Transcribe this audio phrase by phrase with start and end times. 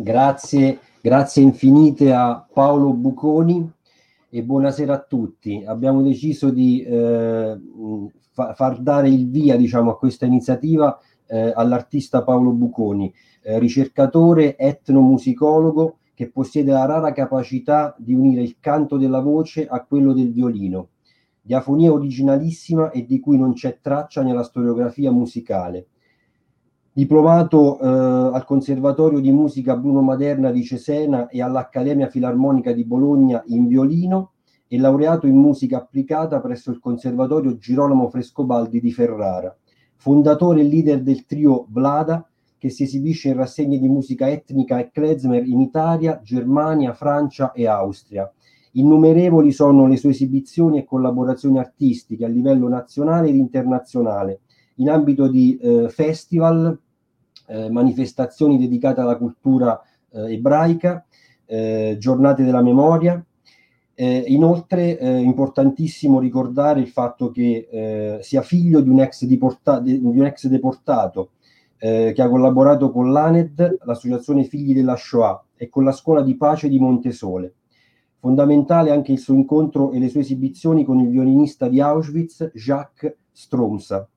[0.00, 3.68] Grazie, grazie infinite a Paolo Buconi
[4.30, 5.64] e buonasera a tutti.
[5.66, 7.58] Abbiamo deciso di eh,
[8.30, 10.96] fa, far dare il via diciamo, a questa iniziativa
[11.26, 13.12] eh, all'artista Paolo Buconi,
[13.42, 19.82] eh, ricercatore etnomusicologo che possiede la rara capacità di unire il canto della voce a
[19.82, 20.90] quello del violino,
[21.42, 25.88] diafonia originalissima e di cui non c'è traccia nella storiografia musicale
[26.98, 33.40] diplomato eh, al Conservatorio di Musica Bruno Maderna di Cesena e all'Accademia Filarmonica di Bologna
[33.46, 34.32] in violino
[34.66, 39.56] e laureato in musica applicata presso il Conservatorio Girolamo Frescobaldi di Ferrara,
[39.94, 42.28] fondatore e leader del trio Vlada
[42.58, 47.68] che si esibisce in rassegne di musica etnica e klezmer in Italia, Germania, Francia e
[47.68, 48.28] Austria.
[48.72, 54.40] Innumerevoli sono le sue esibizioni e collaborazioni artistiche a livello nazionale ed internazionale,
[54.78, 56.76] in ambito di eh, festival,
[57.48, 59.80] eh, manifestazioni dedicate alla cultura
[60.10, 61.04] eh, ebraica,
[61.46, 63.22] eh, giornate della memoria.
[63.94, 69.98] Eh, inoltre è importantissimo ricordare il fatto che sia figlio di un ex, diporta- di
[70.00, 71.30] un ex deportato
[71.78, 76.68] che ha collaborato con l'ANED, l'Associazione Figli della Shoah, e con la Scuola di Pace
[76.68, 77.54] di Montesole.
[78.20, 83.16] Fondamentale anche il suo incontro e le sue esibizioni con il violinista di Auschwitz, Jacques
[83.32, 84.08] Stromsa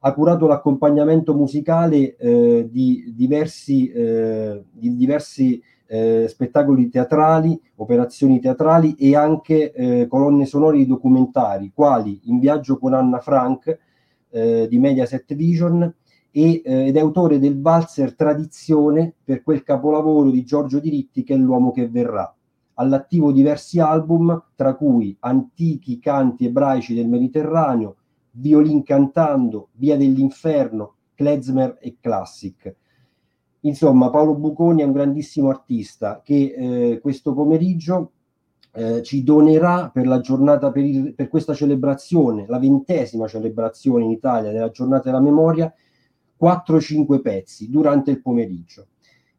[0.00, 8.94] ha curato l'accompagnamento musicale eh, di diversi, eh, di diversi eh, spettacoli teatrali, operazioni teatrali
[8.94, 13.78] e anche eh, colonne sonore di documentari, quali In viaggio con Anna Frank
[14.30, 15.92] eh, di Mediaset Vision
[16.30, 21.34] e, eh, ed è autore del valzer Tradizione per quel capolavoro di Giorgio Diritti che
[21.34, 22.32] è L'uomo che verrà.
[22.74, 27.96] All'attivo diversi album, tra cui Antichi canti ebraici del Mediterraneo,
[28.38, 32.74] Violin cantando, Via dell'inferno, klezmer e classic.
[33.60, 38.12] Insomma, Paolo Buconi è un grandissimo artista che eh, questo pomeriggio
[38.72, 44.10] eh, ci donerà per la giornata, per, il, per, questa celebrazione, la ventesima celebrazione in
[44.10, 45.72] Italia della giornata della memoria,
[46.40, 48.86] 4-5 pezzi durante il pomeriggio.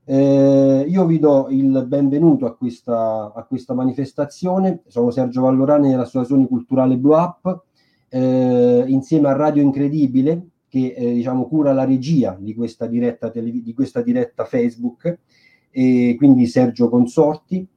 [0.03, 6.47] Eh, io vi do il benvenuto a questa, a questa manifestazione, sono Sergio Vallorani dell'Associazione
[6.47, 7.67] Culturale Blue Up
[8.09, 13.63] eh, insieme a Radio Incredibile, che eh, diciamo, cura la regia di questa diretta, telev-
[13.63, 15.19] di questa diretta Facebook,
[15.71, 17.67] e quindi Sergio Consorti.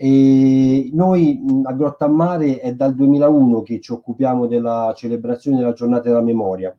[0.00, 6.22] E noi a Grottammare è dal 2001 che ci occupiamo della celebrazione della giornata della
[6.22, 6.72] memoria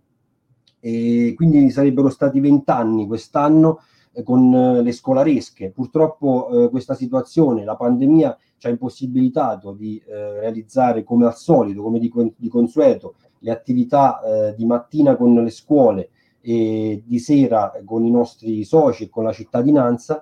[0.79, 5.71] e quindi sarebbero stati vent'anni quest'anno eh, con eh, le scolaresche.
[5.71, 11.81] Purtroppo eh, questa situazione, la pandemia, ci ha impossibilitato di eh, realizzare come al solito,
[11.81, 14.19] come di, di consueto, le attività
[14.53, 16.09] di mattina con le scuole
[16.41, 20.21] e di sera con i nostri soci e con la cittadinanza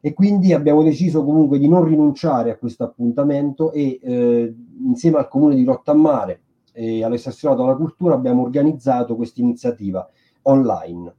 [0.00, 5.28] e quindi abbiamo deciso comunque di non rinunciare a questo appuntamento e eh, insieme al
[5.28, 6.40] comune di Rottammare
[6.72, 10.08] e all'Assessorato alla Cultura abbiamo organizzato questa iniziativa
[10.42, 11.14] online.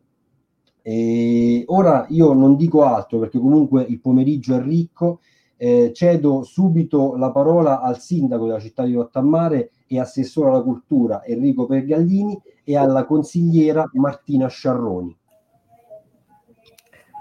[0.82, 5.20] E ora io non dico altro perché comunque il pomeriggio è ricco.
[5.58, 11.24] Eh, cedo subito la parola al sindaco della città di Rottammare e assessore alla cultura
[11.24, 15.16] Enrico Pergallini e alla consigliera Martina Sciarroni.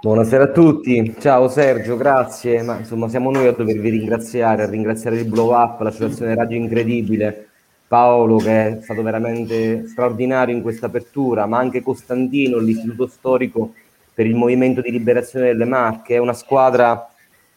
[0.02, 5.19] Buonasera a tutti, ciao Sergio, grazie, ma insomma siamo noi a dovervi ringraziare, a ringraziare
[5.19, 7.50] il Blow Up, l'associazione Radio Incredibile,
[7.90, 13.75] Paolo che è stato veramente straordinario in questa apertura, ma anche Costantino, l'istituto storico
[14.14, 17.11] per il Movimento di Liberazione delle Marche, è una squadra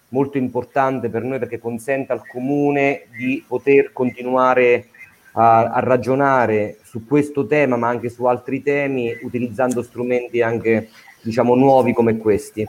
[0.07, 4.87] molto importante per noi perché consente al comune di poter continuare
[5.33, 10.89] a, a, ragionare su questo tema, ma anche su altri temi, utilizzando strumenti anche
[11.21, 12.67] diciamo nuovi come questi.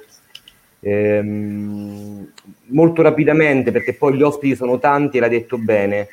[0.81, 2.31] Ehm,
[2.67, 6.09] molto rapidamente, perché poi gli ospiti sono tanti, l'ha detto bene.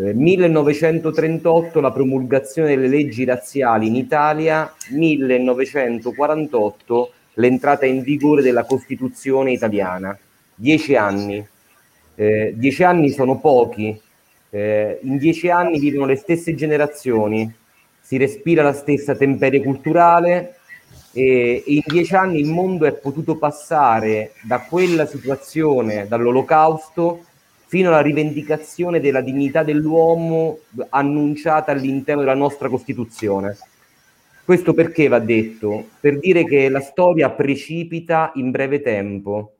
[0.00, 9.50] Eh, 1938 la promulgazione delle leggi razziali in Italia, 1948 l'entrata in vigore della Costituzione
[9.50, 10.16] italiana.
[10.54, 11.44] Dieci anni.
[12.14, 14.00] Eh, dieci anni sono pochi,
[14.50, 17.52] eh, in dieci anni vivono le stesse generazioni,
[18.00, 20.58] si respira la stessa temperie culturale.
[21.10, 27.24] E, e in dieci anni il mondo è potuto passare da quella situazione, dall'olocausto,
[27.68, 30.58] fino alla rivendicazione della dignità dell'uomo
[30.88, 33.56] annunciata all'interno della nostra Costituzione.
[34.42, 35.84] Questo perché va detto?
[36.00, 39.52] Per dire che la storia precipita in breve tempo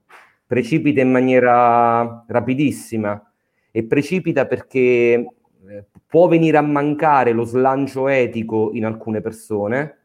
[0.49, 3.23] precipita in maniera rapidissima
[3.71, 9.97] e precipita perché eh, può venire a mancare lo slancio etico in alcune persone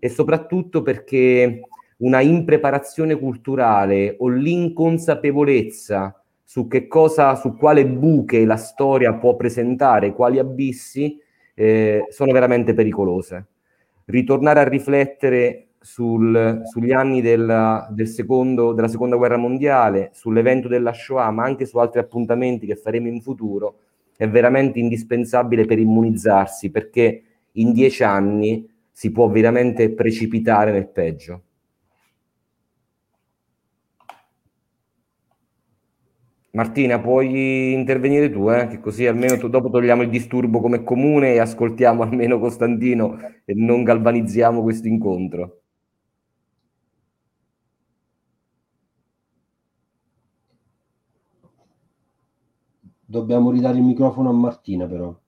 [0.00, 1.60] e soprattutto perché
[1.98, 6.17] una impreparazione culturale o l'inconsapevolezza
[6.50, 11.20] su che cosa, su quale buche la storia può presentare, quali abissi,
[11.52, 13.48] eh, sono veramente pericolose.
[14.06, 20.94] Ritornare a riflettere sul, sugli anni della, del secondo, della seconda guerra mondiale, sull'evento della
[20.94, 23.80] Shoah, ma anche su altri appuntamenti che faremo in futuro,
[24.16, 31.42] è veramente indispensabile per immunizzarsi, perché in dieci anni si può veramente precipitare nel peggio.
[36.52, 38.66] Martina, puoi intervenire tu, eh?
[38.68, 43.54] che così almeno tu, dopo togliamo il disturbo come comune e ascoltiamo almeno Costantino e
[43.54, 45.62] non galvanizziamo questo incontro.
[53.04, 55.18] Dobbiamo ridare il microfono a Martina però.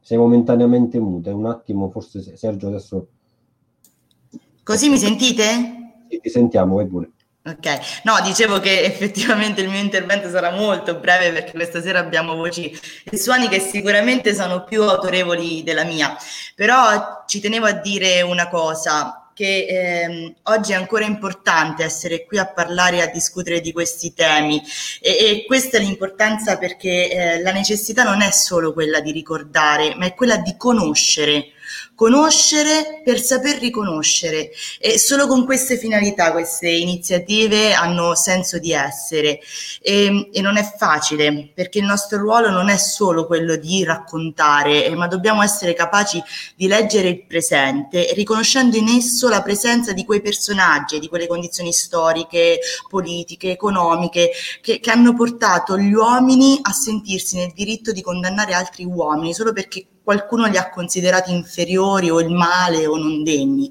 [0.00, 3.08] Sei momentaneamente muta, un attimo, forse Sergio adesso...
[4.66, 5.44] Così mi sentite?
[6.10, 7.10] Sì, ti sentiamo, vai pure.
[7.44, 12.34] Ok, no, dicevo che effettivamente il mio intervento sarà molto breve perché questa sera abbiamo
[12.34, 16.16] voci e suoni che sicuramente sono più autorevoli della mia,
[16.56, 22.38] però ci tenevo a dire una cosa, che ehm, oggi è ancora importante essere qui
[22.38, 24.60] a parlare e a discutere di questi temi
[25.00, 29.94] e, e questa è l'importanza perché eh, la necessità non è solo quella di ricordare,
[29.94, 31.52] ma è quella di conoscere
[31.96, 34.50] conoscere per saper riconoscere.
[34.78, 39.40] E solo con queste finalità queste iniziative hanno senso di essere.
[39.80, 44.84] E, e, non è facile perché il nostro ruolo non è solo quello di raccontare
[44.84, 46.22] eh, ma dobbiamo essere capaci
[46.54, 51.72] di leggere il presente riconoscendo in esso la presenza di quei personaggi di quelle condizioni
[51.72, 58.52] storiche politiche economiche che, che hanno portato gli uomini a sentirsi nel diritto di condannare
[58.52, 63.68] altri uomini solo perché qualcuno li ha considerati inferiori o il male o non degni.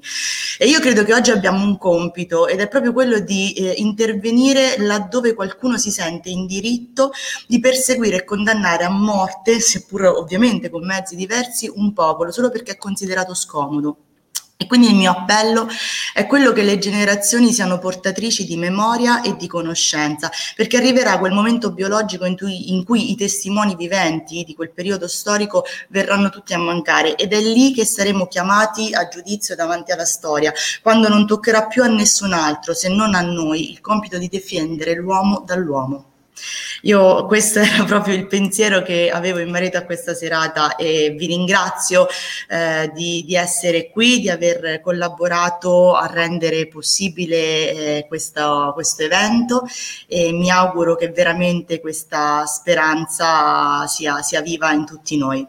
[0.58, 4.76] E io credo che oggi abbiamo un compito ed è proprio quello di eh, intervenire
[4.76, 7.10] laddove qualcuno si sente in diritto
[7.46, 12.72] di perseguire e condannare a morte, seppur ovviamente con mezzi diversi, un popolo solo perché
[12.72, 14.05] è considerato scomodo.
[14.58, 15.68] E quindi il mio appello
[16.14, 21.32] è quello che le generazioni siano portatrici di memoria e di conoscenza, perché arriverà quel
[21.32, 26.54] momento biologico in cui, in cui, i testimoni viventi di quel periodo storico verranno tutti
[26.54, 31.26] a mancare ed è lì che saremo chiamati a giudizio davanti alla storia, quando non
[31.26, 36.15] toccherà più a nessun altro se non a noi il compito di difendere l'uomo dall'uomo.
[36.82, 41.26] Io questo era proprio il pensiero che avevo in merito a questa serata e vi
[41.26, 42.06] ringrazio
[42.48, 49.64] eh, di, di, essere qui, di aver collaborato a rendere possibile eh, questo, questo evento
[50.06, 55.46] e mi auguro che veramente questa speranza sia, sia viva in tutti noi.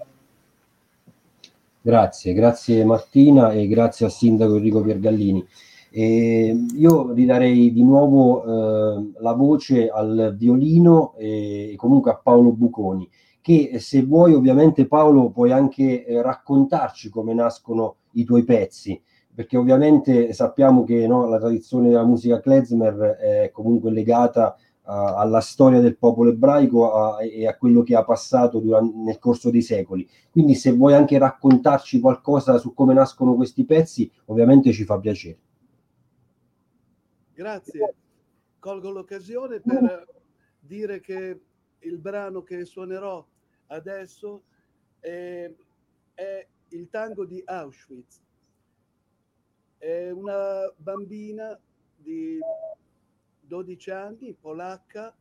[1.81, 5.47] Grazie, grazie Martina e grazie al sindaco Enrico Piergallini.
[5.89, 13.09] E io ridarei di nuovo eh, la voce al violino e comunque a Paolo Buconi,
[13.41, 19.01] che se vuoi ovviamente Paolo puoi anche eh, raccontarci come nascono i tuoi pezzi,
[19.33, 24.57] perché ovviamente sappiamo che no, la tradizione della musica klezmer è comunque legata
[24.89, 29.51] alla storia del popolo ebraico a, e a quello che ha passato durante, nel corso
[29.51, 30.07] dei secoli.
[30.31, 35.39] Quindi se vuoi anche raccontarci qualcosa su come nascono questi pezzi, ovviamente ci fa piacere.
[37.37, 37.93] Grazie.
[38.57, 40.07] Colgo l'occasione per
[40.59, 41.39] dire che
[41.77, 43.23] il brano che suonerò
[43.67, 44.41] adesso
[44.99, 45.47] è,
[46.15, 48.23] è il tango di Auschwitz.
[49.77, 51.55] È una bambina
[51.95, 52.39] di
[53.41, 55.15] 12 anni, polacca,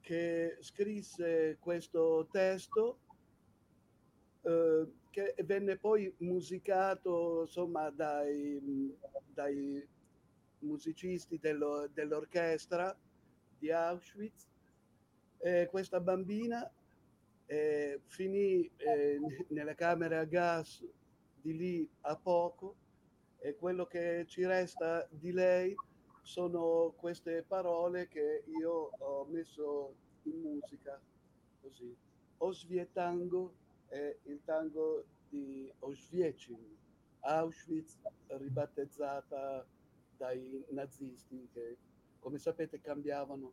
[0.00, 3.00] che scrisse questo testo
[4.40, 8.96] eh, che venne poi musicato insomma dai,
[9.34, 9.86] dai
[10.60, 12.96] musicisti dello, dell'orchestra
[13.58, 14.48] di Auschwitz.
[15.38, 16.70] E questa bambina
[17.46, 20.84] eh, finì eh, nelle camere a gas
[21.40, 22.76] di lì a poco
[23.38, 25.74] e quello che ci resta di lei
[26.22, 31.00] sono queste parole che io ho messo in musica
[31.60, 31.96] così.
[32.38, 33.54] Osvietango
[33.88, 36.58] è il tango di Oswiecim,
[37.20, 37.98] Auschwitz
[38.28, 39.66] ribattezzata
[40.20, 41.78] dai nazisti che,
[42.18, 43.52] come sapete, cambiavano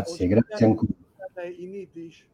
[0.00, 0.92] Grazie, grazie ancora.
[1.58, 2.26] In Yiddish,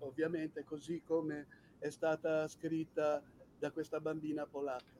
[0.00, 1.46] ovviamente, così come
[1.78, 3.22] è stata scritta
[3.58, 4.92] da questa bambina polacca.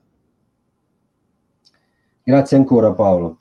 [2.23, 3.39] Grazie ancora Paolo.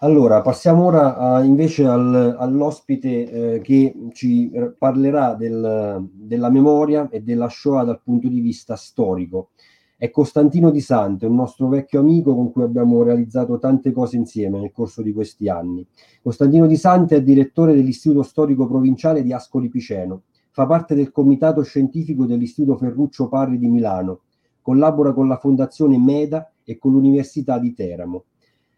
[0.00, 7.22] Allora, passiamo ora a- invece al- all'ospite eh, che ci parlerà del- della memoria e
[7.22, 9.50] della Shoah dal punto di vista storico.
[9.98, 14.60] È Costantino Di Sante, un nostro vecchio amico con cui abbiamo realizzato tante cose insieme
[14.60, 15.86] nel corso di questi anni.
[16.22, 21.62] Costantino Di Sante è direttore dell'Istituto Storico Provinciale di Ascoli Piceno, fa parte del comitato
[21.62, 24.20] scientifico dell'Istituto Ferruccio Parri di Milano,
[24.60, 28.24] collabora con la Fondazione Meda e con l'Università di Teramo.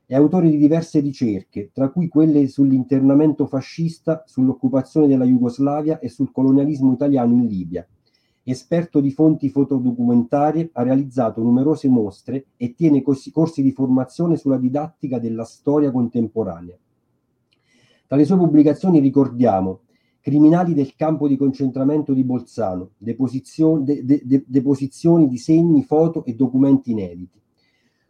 [0.06, 6.30] È autore di diverse ricerche, tra cui quelle sull'internamento fascista, sull'occupazione della Jugoslavia e sul
[6.30, 7.84] colonialismo italiano in Libia.
[8.50, 15.18] Esperto di fonti fotodocumentarie, ha realizzato numerose mostre e tiene corsi, di formazione sulla didattica
[15.18, 16.76] della storia contemporanea.
[18.06, 19.80] Tra le sue pubblicazioni ricordiamo
[20.20, 26.24] Criminali del campo di concentramento di Bolzano, deposizio- de- de- de- deposizioni di segni, foto
[26.24, 27.40] e documenti inediti.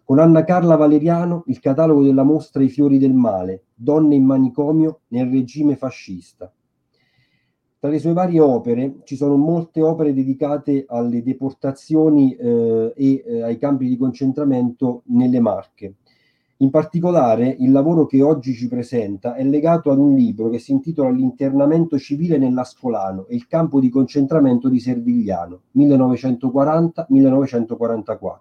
[0.02, 5.00] Con Anna Carla Valeriano, il catalogo della mostra I fiori del male, donne in manicomio
[5.08, 6.52] nel regime fascista.
[7.80, 13.42] Tra le sue varie opere ci sono molte opere dedicate alle deportazioni eh, e eh,
[13.42, 15.94] ai campi di concentramento nelle Marche.
[16.56, 20.72] In particolare, il lavoro che oggi ci presenta è legato ad un libro che si
[20.72, 28.38] intitola L'internamento civile nell'Ascolano e il campo di concentramento di Servigliano, 1940-1944,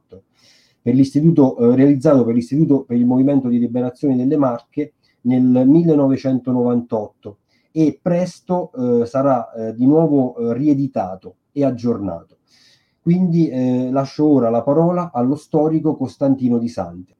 [0.82, 7.38] per eh, realizzato per l'Istituto per il Movimento di Liberazione delle Marche nel 1998
[7.78, 12.38] e presto eh, sarà eh, di nuovo eh, rieditato e aggiornato.
[13.00, 17.16] Quindi eh, lascio ora la parola allo storico Costantino Di Sante.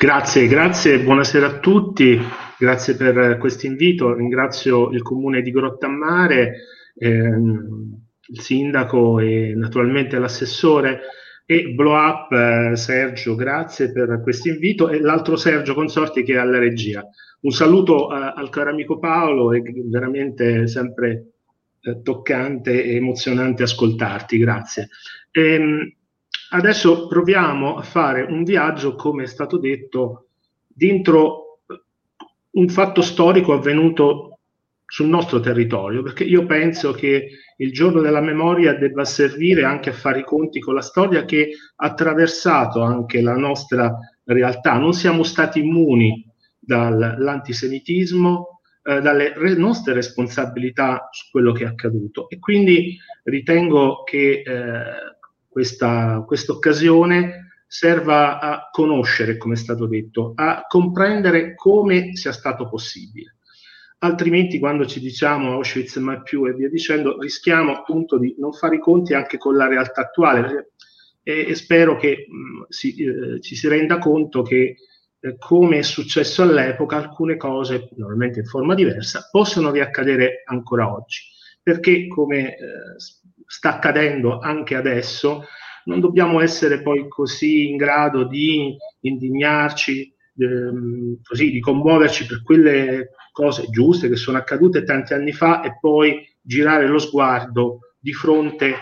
[0.00, 2.18] Grazie, grazie, buonasera a tutti,
[2.58, 6.54] grazie per questo invito, ringrazio il comune di Grottammare,
[6.98, 11.02] ehm, il sindaco e naturalmente l'assessore
[11.50, 16.36] e Blow Up eh, Sergio, grazie per questo invito e l'altro Sergio Consorti che è
[16.36, 17.04] alla regia.
[17.40, 21.32] Un saluto eh, al caro amico Paolo, è veramente sempre
[21.80, 24.90] eh, toccante e emozionante ascoltarti, grazie.
[25.32, 25.92] Ehm,
[26.50, 30.28] adesso proviamo a fare un viaggio, come è stato detto,
[30.68, 31.62] dentro
[32.50, 34.38] un fatto storico avvenuto
[34.90, 39.92] sul nostro territorio, perché io penso che il giorno della memoria debba servire anche a
[39.92, 44.78] fare i conti con la storia che ha attraversato anche la nostra realtà.
[44.78, 52.28] Non siamo stati immuni dall'antisemitismo, eh, dalle re- nostre responsabilità su quello che è accaduto.
[52.28, 54.82] E quindi ritengo che eh,
[55.48, 63.36] questa occasione serva a conoscere, come è stato detto, a comprendere come sia stato possibile.
[64.02, 68.76] Altrimenti, quando ci diciamo Auschwitz mai più e via dicendo, rischiamo appunto di non fare
[68.76, 70.72] i conti anche con la realtà attuale.
[71.22, 74.76] E, e spero che mh, si, eh, ci si renda conto che
[75.20, 81.20] eh, come è successo all'epoca, alcune cose, normalmente in forma diversa, possono riaccadere ancora oggi.
[81.62, 82.56] Perché, come eh,
[83.44, 85.44] sta accadendo anche adesso,
[85.84, 93.10] non dobbiamo essere poi così in grado di indignarci, ehm, così, di commuoverci per quelle
[93.40, 98.74] cose giuste che sono accadute tanti anni fa e poi girare lo sguardo di fronte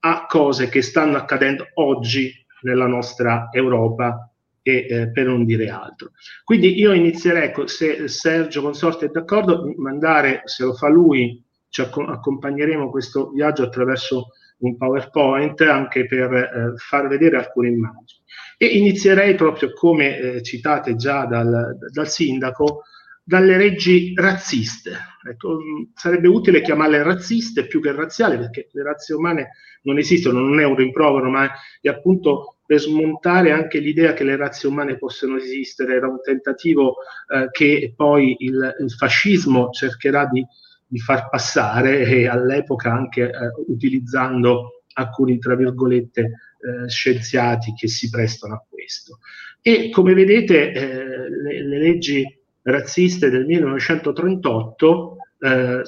[0.00, 2.30] a cose che stanno accadendo oggi
[2.62, 6.10] nella nostra Europa e eh, per non dire altro.
[6.44, 12.08] Quindi io inizierei, se Sergio Consorte è d'accordo, mandare, se lo fa lui, ci acc-
[12.08, 18.20] accompagneremo questo viaggio attraverso un PowerPoint anche per eh, far vedere alcune immagini.
[18.58, 22.82] E inizierei proprio come eh, citate già dal, dal, sindaco,
[23.22, 24.90] dalle leggi razziste.
[25.28, 25.58] Ecco,
[25.94, 29.50] sarebbe utile chiamarle razziste più che razziali perché le razze umane
[29.82, 31.48] non esistono, non è un rimprovero, ma
[31.80, 36.96] è appunto per smontare anche l'idea che le razze umane possano esistere, era un tentativo
[37.32, 40.44] eh, che poi il, il fascismo cercherà di,
[40.86, 43.30] di, far passare e all'epoca anche eh,
[43.66, 49.18] utilizzando alcuni, tra virgolette, eh, scienziati che si prestano a questo.
[49.60, 52.24] E come vedete eh, le, le, leggi
[52.62, 55.82] razziste del 1938 eh,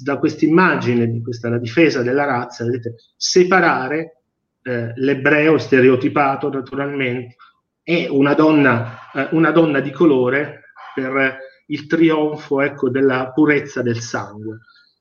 [0.00, 4.22] da questa immagine di questa la difesa della razza, vedete, separare
[4.62, 7.36] eh, l'ebreo stereotipato naturalmente
[7.82, 10.62] e una donna, eh, una donna di colore
[10.94, 14.58] per il trionfo ecco, della purezza del sangue.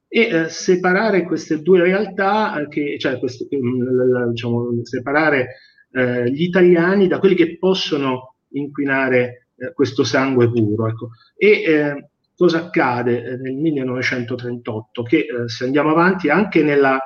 [0.08, 5.56] E eh, separare queste due realtà, eh, che, cioè questo, mm, diciamo, separare
[5.92, 10.88] eh, gli italiani da quelli che possono inquinare eh, questo sangue puro.
[10.88, 11.10] Ecco.
[11.36, 15.04] E cosa accade nel 1938?
[15.04, 17.00] Che se andiamo avanti anche nella,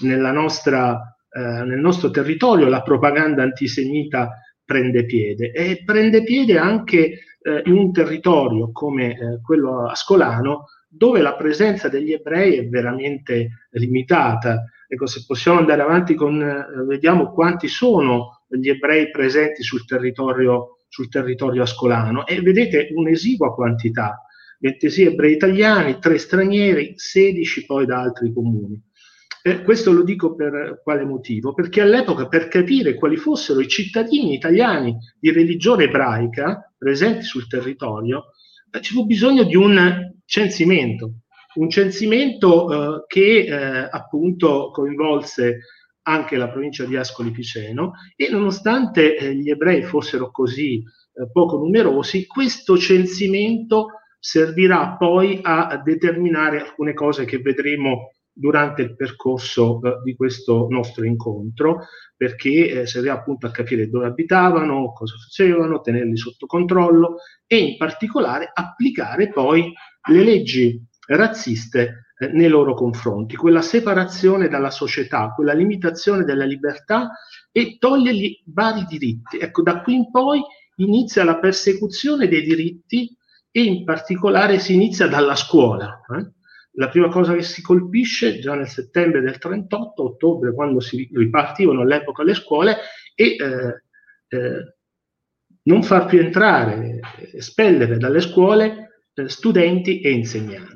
[0.00, 6.98] nella nostra eh, nel nostro territorio la propaganda antisemita prende piede e prende piede anche
[7.42, 13.66] eh, in un territorio come eh, quello ascolano dove la presenza degli ebrei è veramente
[13.72, 14.64] limitata.
[14.88, 20.75] Ecco, se possiamo andare avanti con, eh, vediamo quanti sono gli ebrei presenti sul territorio,
[20.88, 24.22] sul territorio ascolano e vedete un'esigua quantità,
[24.60, 28.80] 26 ebrei italiani, 3 stranieri, 16 poi da altri comuni.
[29.42, 31.54] Eh, questo lo dico per quale motivo?
[31.54, 38.32] Perché all'epoca, per capire quali fossero i cittadini italiani di religione ebraica presenti sul territorio,
[38.72, 41.20] eh, ci fu bisogno di un censimento,
[41.54, 45.60] un censimento eh, che eh, appunto coinvolse
[46.08, 51.56] anche la provincia di Ascoli Piceno e nonostante eh, gli ebrei fossero così eh, poco
[51.56, 53.88] numerosi, questo censimento
[54.18, 61.04] servirà poi a determinare alcune cose che vedremo durante il percorso eh, di questo nostro
[61.04, 67.16] incontro, perché eh, servirà appunto a capire dove abitavano, cosa facevano, tenerli sotto controllo
[67.46, 69.72] e in particolare applicare poi
[70.10, 77.12] le leggi razziste eh, nei loro confronti, quella separazione dalla società, quella limitazione della libertà
[77.52, 79.38] e togliergli vari diritti.
[79.38, 80.40] Ecco, da qui in poi
[80.76, 83.16] inizia la persecuzione dei diritti
[83.50, 86.00] e in particolare si inizia dalla scuola.
[86.16, 86.34] Eh?
[86.76, 91.80] la prima cosa che si colpisce già nel settembre del 38, ottobre, quando si ripartivano
[91.80, 92.76] all'epoca le scuole,
[93.14, 93.82] è eh,
[94.28, 94.74] eh,
[95.62, 97.00] non far più entrare,
[97.32, 100.75] espellere dalle scuole eh, studenti e insegnanti.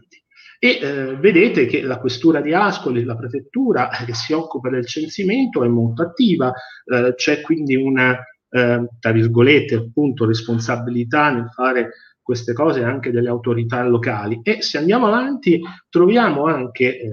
[0.63, 4.87] E eh, vedete che la questura di Ascoli, la prefettura eh, che si occupa del
[4.87, 6.53] censimento, è molto attiva,
[6.85, 8.19] eh, c'è quindi una,
[8.51, 14.41] eh, tra virgolette, appunto, responsabilità nel fare queste cose anche delle autorità locali.
[14.43, 17.11] E se andiamo avanti, troviamo anche eh,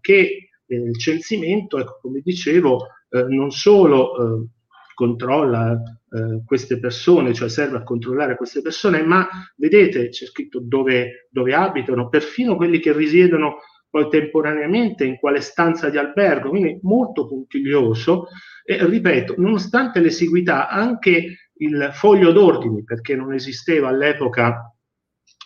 [0.00, 2.86] che il censimento, ecco, come dicevo,
[3.28, 4.48] non solo
[4.94, 5.80] controlla
[6.16, 11.52] eh, queste persone, cioè serve a controllare queste persone, ma vedete, c'è scritto dove, dove
[11.52, 13.56] abitano, perfino quelli che risiedono
[13.90, 18.28] poi temporaneamente in quale stanza di albergo, quindi molto puntiglioso.
[18.64, 24.74] E ripeto, nonostante l'esiguità, anche il foglio d'ordini, perché non esisteva all'epoca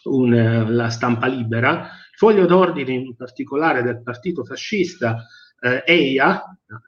[0.04, 5.26] un, la stampa libera, il foglio d'ordini in particolare del partito fascista
[5.60, 6.42] eh, EIA,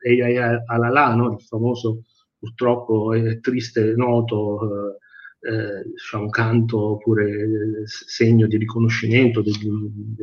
[0.05, 2.05] EIA Alalano, il famoso
[2.43, 9.55] purtroppo è triste noto eh, eh, diciamo, canto oppure eh, segno di riconoscimento dei,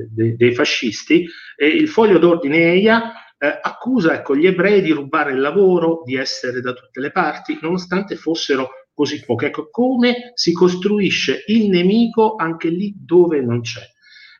[0.10, 5.32] dei, dei fascisti, e il foglio d'ordine EIA eh, accusa ecco, gli ebrei di rubare
[5.32, 9.45] il lavoro, di essere da tutte le parti, nonostante fossero così pochi.
[9.45, 13.82] Ecco, come si costruisce il nemico anche lì dove non c'è.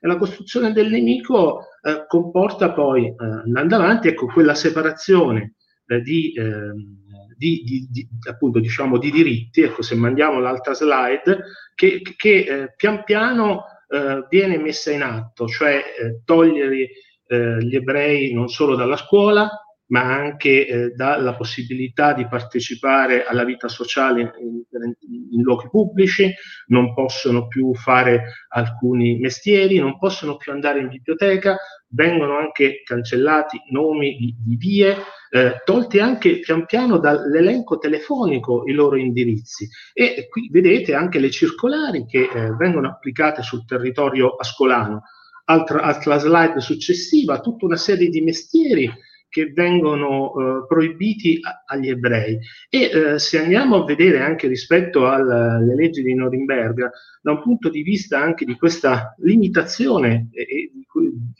[0.01, 3.15] E la costruzione del nemico eh, comporta poi, eh,
[3.45, 6.98] andando avanti, ecco, quella separazione eh, di ehm,
[7.39, 11.41] di, di, di, appunto, diciamo, di diritti, ecco se mandiamo l'altra slide,
[11.73, 16.89] che, che eh, pian piano eh, viene messa in atto, cioè eh, togliere
[17.28, 19.49] eh, gli ebrei non solo dalla scuola,
[19.89, 24.93] ma anche eh, dalla possibilità di partecipare alla vita sociale in, in,
[25.32, 26.32] in, luoghi pubblici,
[26.67, 31.58] non possono più fare alcuni mestieri, non possono più andare in biblioteca,
[31.89, 34.95] vengono anche cancellati nomi di, di vie,
[35.32, 39.67] eh, tolti anche pian piano dall'elenco telefonico i loro indirizzi.
[39.93, 45.04] E qui vedete anche le circolari che eh, vengono applicate sul territorio ascolano.
[45.45, 48.88] Altra, altra slide successiva, tutta una serie di mestieri
[49.29, 52.37] che vengono eh, proibiti a, agli ebrei.
[52.69, 57.69] E eh, se andiamo a vedere anche rispetto alle leggi di Norimberga, da un punto
[57.69, 60.85] di vista anche di questa limitazione e, e di,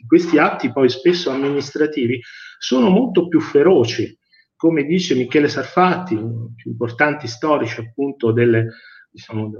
[0.06, 2.20] questi atti poi spesso amministrativi,
[2.58, 4.16] sono molto più feroci.
[4.56, 8.68] Come dice Michele Sarfatti, uno più importanti storici appunto delle,
[9.10, 9.50] diciamo,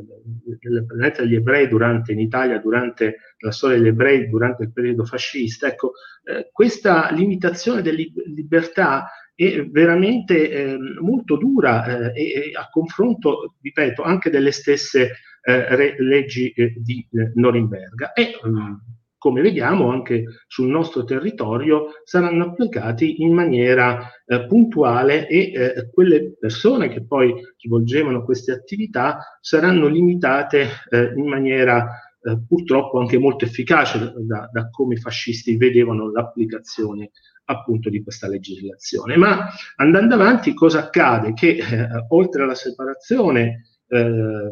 [0.60, 5.04] delle presenze degli ebrei durante, in Italia durante la storia degli ebrei durante il periodo
[5.04, 5.66] fascista.
[5.66, 5.92] Ecco,
[6.24, 14.02] eh, questa limitazione delle libertà è veramente eh, molto dura eh, e, a confronto, ripeto,
[14.02, 18.12] anche delle stesse eh, re, leggi eh, di eh, Norimberga.
[18.12, 18.78] E, um,
[19.20, 26.38] come vediamo anche sul nostro territorio, saranno applicati in maniera eh, puntuale e eh, quelle
[26.38, 31.86] persone che poi svolgevano queste attività saranno limitate eh, in maniera
[32.22, 37.10] eh, purtroppo anche molto efficace da, da, come i fascisti vedevano l'applicazione
[37.44, 39.18] appunto di questa legislazione.
[39.18, 41.34] Ma andando avanti cosa accade?
[41.34, 44.50] Che eh, oltre alla separazione eh,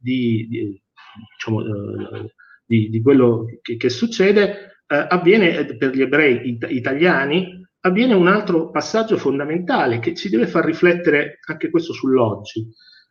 [0.00, 0.82] di, di
[1.34, 1.60] diciamo,
[2.66, 8.14] di, di quello che, che succede, eh, avviene eh, per gli ebrei it- italiani, avviene
[8.14, 12.68] un altro passaggio fondamentale che ci deve far riflettere anche questo sull'oggi.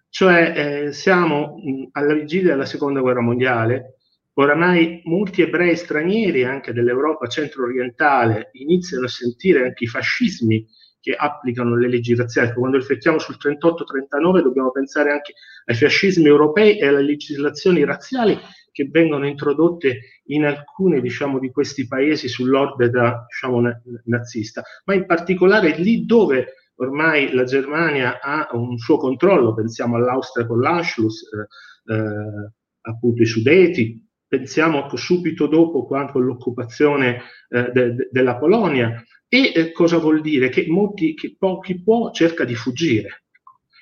[0.09, 3.97] Cioè eh, siamo mh, alla vigilia della seconda guerra mondiale,
[4.33, 10.65] oramai molti ebrei stranieri anche dell'Europa centro-orientale iniziano a sentire anche i fascismi
[10.99, 12.53] che applicano le leggi razziali.
[12.53, 15.33] Quando riflettiamo sul 38-39 dobbiamo pensare anche
[15.65, 18.37] ai fascismi europei e alle legislazioni razziali
[18.75, 23.61] che vengono introdotte in alcuni diciamo, di questi paesi sull'orbita diciamo,
[24.03, 30.45] nazista, ma in particolare lì dove ormai la Germania ha un suo controllo, pensiamo all'Austria
[30.45, 38.09] con l'Anschluss, eh, eh, appunto i Sudeti, pensiamo subito dopo quando l'occupazione eh, de, de,
[38.11, 39.01] della Polonia.
[39.29, 40.49] E eh, cosa vuol dire?
[40.49, 43.23] Che, molti, che pochi può cerca di fuggire.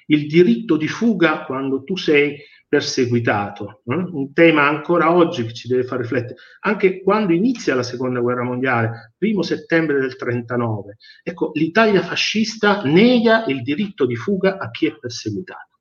[0.05, 2.37] Il diritto di fuga quando tu sei
[2.73, 3.93] perseguitato, eh?
[3.93, 8.41] un tema ancora oggi che ci deve far riflettere, anche quando inizia la seconda guerra
[8.41, 14.87] mondiale, primo settembre del 39, ecco, l'Italia fascista nega il diritto di fuga a chi
[14.87, 15.77] è perseguitato,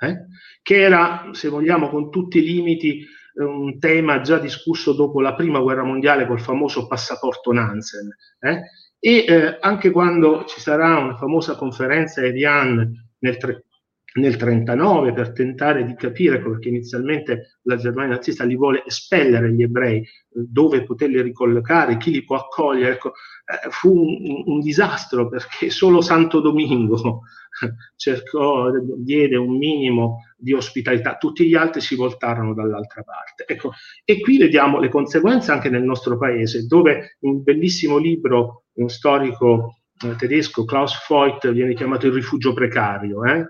[0.00, 0.26] eh?
[0.60, 5.60] che era, se vogliamo, con tutti i limiti, un tema già discusso dopo la prima
[5.60, 8.14] guerra mondiale col famoso passaporto Nansen.
[8.40, 8.60] Eh?
[8.98, 13.38] E eh, anche quando ci sarà una famosa conferenza Evian nel,
[14.16, 19.62] nel 39 per tentare di capire, perché inizialmente la Germania nazista li vuole espellere gli
[19.62, 22.94] ebrei, eh, dove poterli ricollocare, chi li può accogliere.
[22.94, 27.22] Ecco, eh, fu un, un, disastro perché solo Santo Domingo
[27.96, 33.44] cercò, diede un minimo di ospitalità, tutti gli altri si voltarono dall'altra parte.
[33.46, 33.72] Ecco,
[34.04, 39.80] e qui vediamo le conseguenze anche nel nostro paese, dove un bellissimo libro, un storico
[40.16, 43.24] tedesco, Klaus Voigt, viene chiamato il rifugio precario.
[43.24, 43.38] Eh?
[43.38, 43.46] Eh,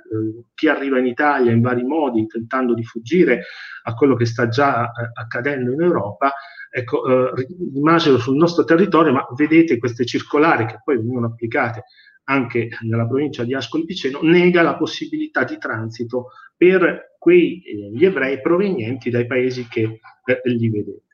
[0.54, 3.44] chi arriva in Italia in vari modi, tentando di fuggire
[3.84, 6.32] a quello che sta già eh, accadendo in Europa,
[6.70, 11.84] ecco, eh, rimasero sul nostro territorio, ma vedete queste circolari che poi vengono applicate
[12.28, 17.62] anche nella provincia di Ascoli Piceno, nega la possibilità di transito per quegli
[18.02, 21.05] eh, ebrei provenienti dai paesi che eh, li vedete.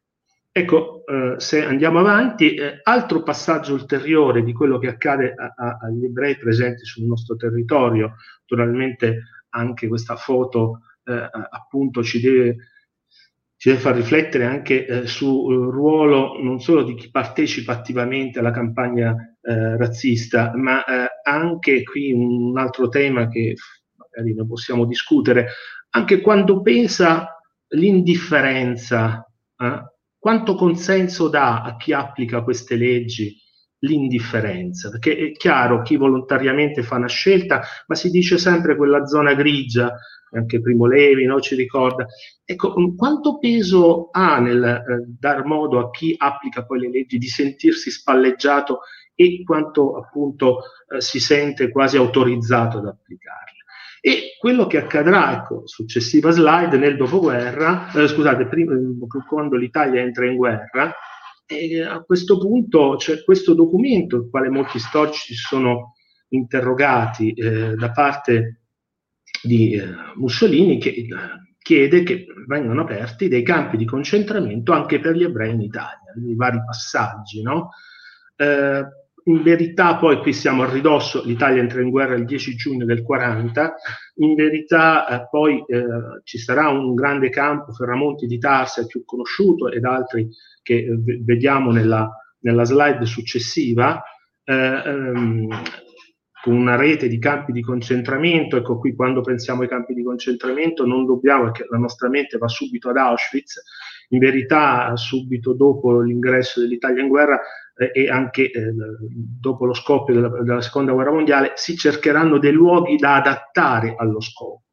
[0.55, 5.79] Ecco, eh, se andiamo avanti, eh, altro passaggio ulteriore di quello che accade a, a,
[5.81, 9.23] agli ebrei presenti sul nostro territorio, naturalmente
[9.55, 12.57] anche questa foto eh, appunto ci deve,
[13.57, 18.51] ci deve, far riflettere anche eh, sul ruolo non solo di chi partecipa attivamente alla
[18.51, 23.55] campagna eh, razzista, ma eh, anche qui un altro tema che
[23.97, 25.47] magari ne possiamo discutere,
[25.95, 27.39] anche quando pensa
[27.69, 29.92] l'indifferenza eh,
[30.23, 33.37] quanto consenso dà a chi applica queste leggi
[33.81, 34.89] l'indifferenza?
[34.89, 39.93] Perché è chiaro, chi volontariamente fa una scelta, ma si dice sempre quella zona grigia,
[40.31, 42.07] anche Primo Levi no, ci ricorda.
[42.45, 44.83] Ecco, mm, quanto peso ha nel eh,
[45.19, 48.83] dar modo a chi applica poi le leggi di sentirsi spalleggiato
[49.17, 53.62] e quanto appunto eh, si sente quasi autorizzato ad applicarle?
[54.05, 58.75] E quello che accadrà, ecco, successiva slide, nel dopoguerra, eh, scusate, prima,
[59.29, 60.93] quando l'Italia entra in guerra,
[61.47, 65.95] e a questo punto c'è questo documento, il quale molti storici si sono
[66.31, 68.63] interrogati eh, da parte
[69.41, 69.87] di eh,
[70.17, 71.07] Mussolini, che eh,
[71.59, 76.35] chiede che vengano aperti dei campi di concentramento anche per gli ebrei in Italia, i
[76.35, 77.71] vari passaggi, no?
[78.35, 78.85] Eh,
[79.25, 83.03] in verità poi qui siamo a ridosso, l'Italia entra in guerra il 10 giugno del
[83.03, 83.75] 40,
[84.17, 85.85] in verità eh, poi eh,
[86.25, 90.29] ci sarà un grande campo, Ferramonti di Tarsia, più conosciuto, ed altri
[90.63, 94.03] che eh, vediamo nella, nella, slide successiva,
[94.45, 95.49] eh, ehm,
[96.43, 100.85] con una rete di campi di concentramento, ecco qui quando pensiamo ai campi di concentramento
[100.85, 103.63] non dobbiamo, perché la nostra mente va subito ad Auschwitz,
[104.09, 107.41] in verità subito dopo l'ingresso dell'Italia in guerra
[107.75, 108.73] e anche eh,
[109.41, 114.21] dopo lo scoppio della, della, seconda guerra mondiale, si cercheranno dei luoghi da adattare allo
[114.21, 114.65] scopo.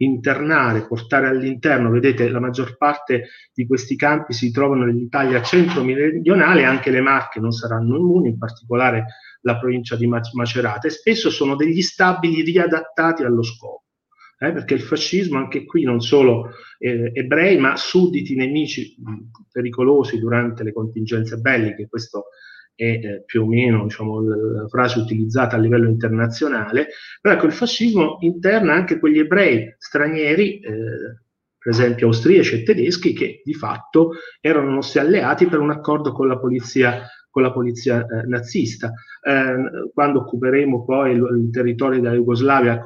[0.00, 6.90] Internare, portare all'interno, vedete la maggior parte di questi campi si trovano nell'Italia centro-meridionale, anche
[6.90, 9.06] le Marche non saranno immuni, in particolare
[9.42, 13.84] la provincia di Macerata, e spesso sono degli stabili riadattati allo scopo.
[14.40, 20.20] Eh, perché il fascismo anche qui non solo eh, ebrei ma sudditi nemici mh, pericolosi
[20.20, 22.26] durante le contingenze belliche, questo
[22.78, 26.88] è eh, più o meno diciamo, la frase utilizzata a livello internazionale,
[27.20, 30.70] però ecco il fascismo interna anche quegli ebrei stranieri, eh,
[31.58, 36.28] per esempio austriaci e tedeschi, che di fatto erano nostri alleati per un accordo con
[36.28, 38.92] la polizia con la polizia eh, nazista.
[39.22, 42.80] Eh, quando occuperemo poi il, il territorio della Jugoslavia,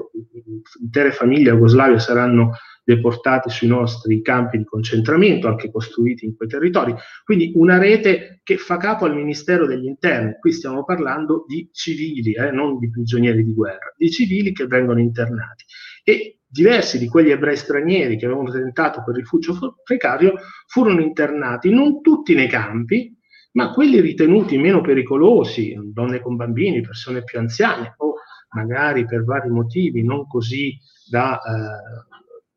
[0.81, 2.53] intere famiglie jugoslavie saranno
[2.85, 6.95] deportate sui nostri campi di concentramento, anche costruiti in quei territori.
[7.25, 10.37] Quindi una rete che fa capo al Ministero degli Interni.
[10.39, 15.01] Qui stiamo parlando di civili, eh, non di prigionieri di guerra, di civili che vengono
[15.01, 15.65] internati.
[16.05, 20.35] E diversi di quegli ebrei stranieri che avevano tentato quel rifugio precario
[20.67, 23.17] furono internati, non tutti nei campi,
[23.53, 28.15] ma quelli ritenuti meno pericolosi, donne con bambini, persone più anziane o
[28.55, 30.77] magari per vari motivi non così
[31.09, 32.11] da eh,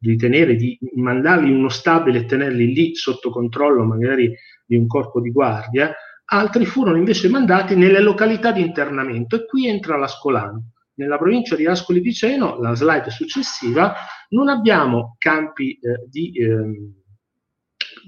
[0.06, 4.34] ritenere di mandarli in uno stabile e tenerli lì sotto controllo magari
[4.66, 5.94] di un corpo di guardia,
[6.26, 10.72] altri furono invece mandati nelle località di internamento e qui entra l'Ascolano.
[10.96, 13.94] Nella provincia di Ascoli Piceno, la slide successiva,
[14.30, 16.94] non abbiamo campi eh, di eh,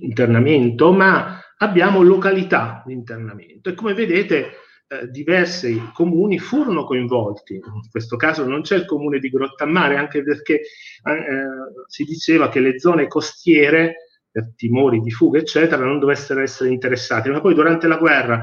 [0.01, 4.51] internamento, ma abbiamo località di internamento e come vedete
[4.89, 7.55] eh, diversi comuni furono coinvolti.
[7.55, 10.65] In questo caso non c'è il comune di Grottammare, anche perché eh,
[11.87, 17.29] si diceva che le zone costiere, per timori di fuga, eccetera, non dovessero essere interessate.
[17.29, 18.41] Ma poi durante la guerra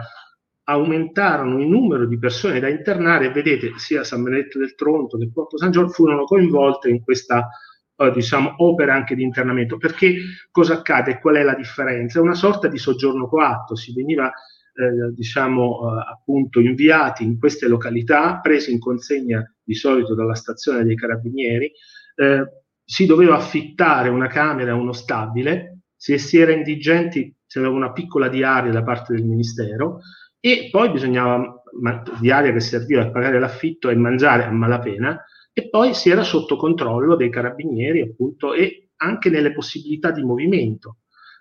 [0.64, 5.30] aumentarono il numero di persone da internare e vedete sia San Benedetto del Tronto che
[5.32, 7.48] Porto San Giorgio furono coinvolte in questa
[7.96, 9.78] eh, diciamo, opera anche di internamento.
[9.78, 10.16] Perché
[10.50, 11.20] cosa accade?
[11.20, 12.18] Qual è la differenza?
[12.18, 14.32] È una sorta di soggiorno coatto, si veniva
[14.74, 20.84] eh, diciamo, eh, appunto inviati in queste località, presi in consegna di solito dalla stazione
[20.84, 21.70] dei carabinieri,
[22.16, 28.28] eh, si doveva affittare una camera, uno stabile, se si era indigenti aveva una piccola
[28.28, 30.00] diaria da parte del ministero
[30.40, 35.68] e poi bisognava, ma, diaria che serviva a pagare l'affitto e mangiare a malapena, e
[35.68, 40.98] poi si era sotto controllo dei carabinieri appunto e anche nelle possibilità di movimento.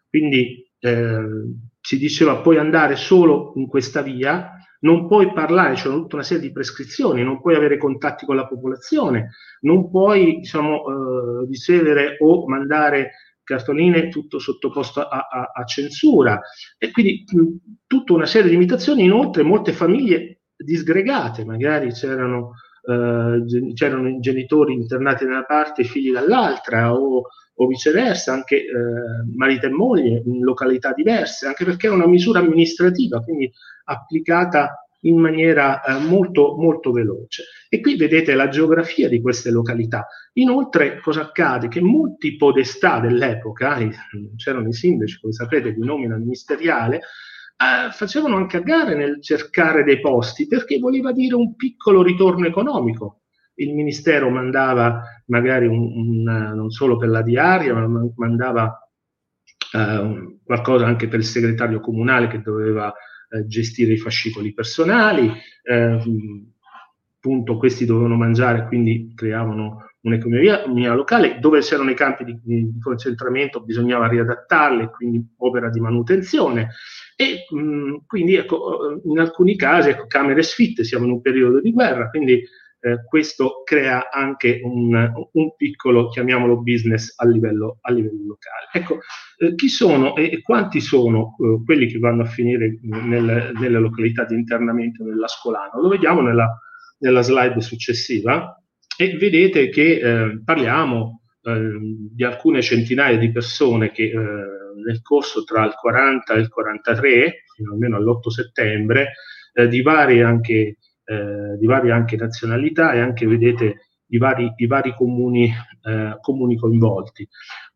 [0.07, 1.17] Quindi eh,
[1.79, 6.43] si diceva puoi andare solo in questa via, non puoi parlare, c'è tutta una serie
[6.43, 9.29] di prescrizioni, non puoi avere contatti con la popolazione,
[9.61, 10.83] non puoi diciamo,
[11.43, 13.11] eh, ricevere o mandare
[13.43, 16.41] cartoline tutto sottoposto a, a, a censura.
[16.77, 17.43] E quindi mh,
[17.87, 22.51] tutta una serie di limitazioni, inoltre molte famiglie disgregate, magari c'erano,
[22.85, 27.23] eh, c'erano genitori internati da una parte e figli dall'altra o,
[27.55, 28.69] o viceversa, anche eh,
[29.35, 33.51] marito e moglie in località diverse, anche perché è una misura amministrativa, quindi
[33.85, 37.43] applicata in maniera eh, molto, molto veloce.
[37.69, 40.07] E qui vedete la geografia di queste località.
[40.33, 41.67] Inoltre, cosa accade?
[41.67, 43.77] Che molti podestà dell'epoca,
[44.35, 49.83] c'erano i sindaci, come sapete, di nomina ministeriale, eh, facevano anche a gare nel cercare
[49.83, 53.22] dei posti perché voleva dire un piccolo ritorno economico.
[53.55, 58.89] Il ministero mandava magari un, un, non solo per la diaria, ma mandava
[59.73, 62.93] eh, qualcosa anche per il segretario comunale che doveva
[63.29, 65.31] eh, gestire i fascicoli personali,
[65.63, 65.99] eh,
[67.17, 73.63] appunto questi dovevano mangiare, quindi creavano un'economia locale, dove c'erano i campi di, di concentramento
[73.63, 76.69] bisognava riadattarli, quindi opera di manutenzione.
[77.15, 81.71] E mh, quindi ecco, in alcuni casi ecco, camere sfitte, siamo in un periodo di
[81.71, 82.43] guerra, quindi
[82.85, 84.93] eh, questo crea anche un,
[85.31, 88.67] un, piccolo, chiamiamolo business a livello, a livello locale.
[88.73, 88.99] Ecco,
[89.37, 94.25] eh, chi sono e, quanti sono eh, quelli che vanno a finire nel, nelle località
[94.25, 95.81] di internamento nell'Ascolano?
[95.81, 96.59] Lo vediamo nella,
[96.99, 98.61] nella slide successiva
[98.97, 101.77] e vedete che eh, parliamo eh,
[102.11, 107.71] di alcune centinaia di persone che nel corso tra il 40 e il 43, fino
[107.71, 109.13] almeno all'8 settembre,
[109.69, 114.93] di varie anche eh, di varie anche nazionalità e anche vedete i vari, i vari
[114.95, 115.51] comuni,
[115.83, 117.27] eh, comuni, coinvolti.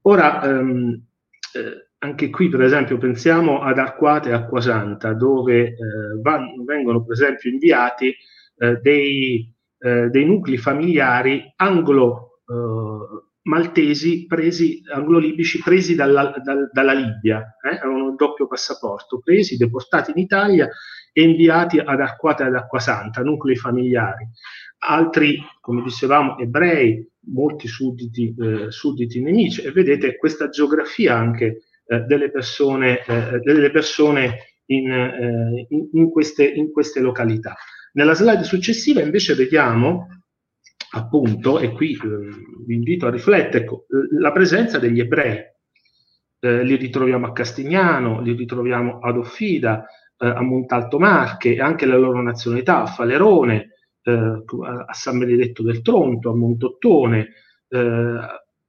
[0.03, 1.05] Ora, ehm,
[1.53, 5.75] eh, anche qui per esempio pensiamo ad Arquate e Acquasanta dove eh,
[6.21, 8.13] van, vengono per esempio inviati
[8.59, 12.39] eh, dei, dei, nuclei familiari anglo
[13.47, 17.77] maltesi presi, anglo-libici presi dalla, dal, dalla Libia, eh?
[17.77, 20.69] avevano un doppio passaporto, presi, deportati in Italia
[21.17, 24.27] e inviati ad Arquata e ad Acquasanta, nuclei familiari.
[24.85, 27.03] Altri, come dicevamo, ebrei,
[27.33, 29.63] molti sudditi, eh, sudditi nemici.
[29.63, 36.45] E vedete questa geografia anche eh, delle persone, eh, delle persone in, eh, in, queste,
[36.47, 37.55] in queste località.
[37.93, 40.09] Nella slide successiva invece vediamo
[40.91, 41.97] appunto, e qui eh,
[42.63, 43.87] vi invito a riflettere, ecco,
[44.19, 45.43] la presenza degli ebrei.
[46.39, 49.83] Eh, li ritroviamo a Castignano, li ritroviamo ad Offida,
[50.17, 53.69] eh, a Montalto Marche e anche la loro nazionalità, a Falerone,
[54.01, 54.43] eh,
[54.85, 57.29] a San Benedetto del Tronto, a Montottone,
[57.67, 58.17] eh,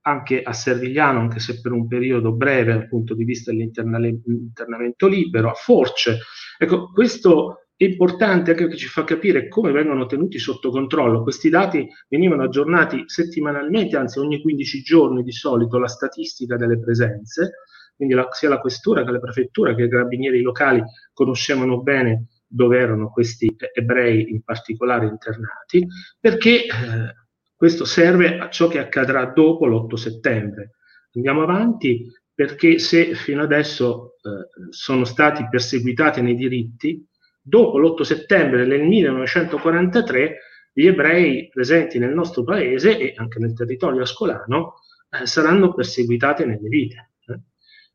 [0.01, 5.51] anche a Servigliano, anche se per un periodo breve dal punto di vista dell'internamento libero,
[5.51, 6.18] a Force.
[6.59, 11.22] Ecco, questo è importante anche perché ci fa capire come vengono tenuti sotto controllo.
[11.22, 17.53] Questi dati venivano aggiornati settimanalmente, anzi ogni 15 giorni di solito, la statistica delle presenze
[17.99, 20.80] quindi la, sia la questura che la prefettura che i carabinieri locali
[21.12, 25.84] conoscevano bene dove erano questi ebrei in particolare internati,
[26.20, 26.68] perché eh,
[27.57, 30.76] questo serve a ciò che accadrà dopo l'8 settembre.
[31.14, 37.05] Andiamo avanti perché se fino adesso eh, sono stati perseguitati nei diritti,
[37.42, 40.38] dopo l'8 settembre del 1943
[40.72, 44.74] gli ebrei presenti nel nostro paese e anche nel territorio ascolano
[45.11, 47.09] eh, saranno perseguitati nelle vite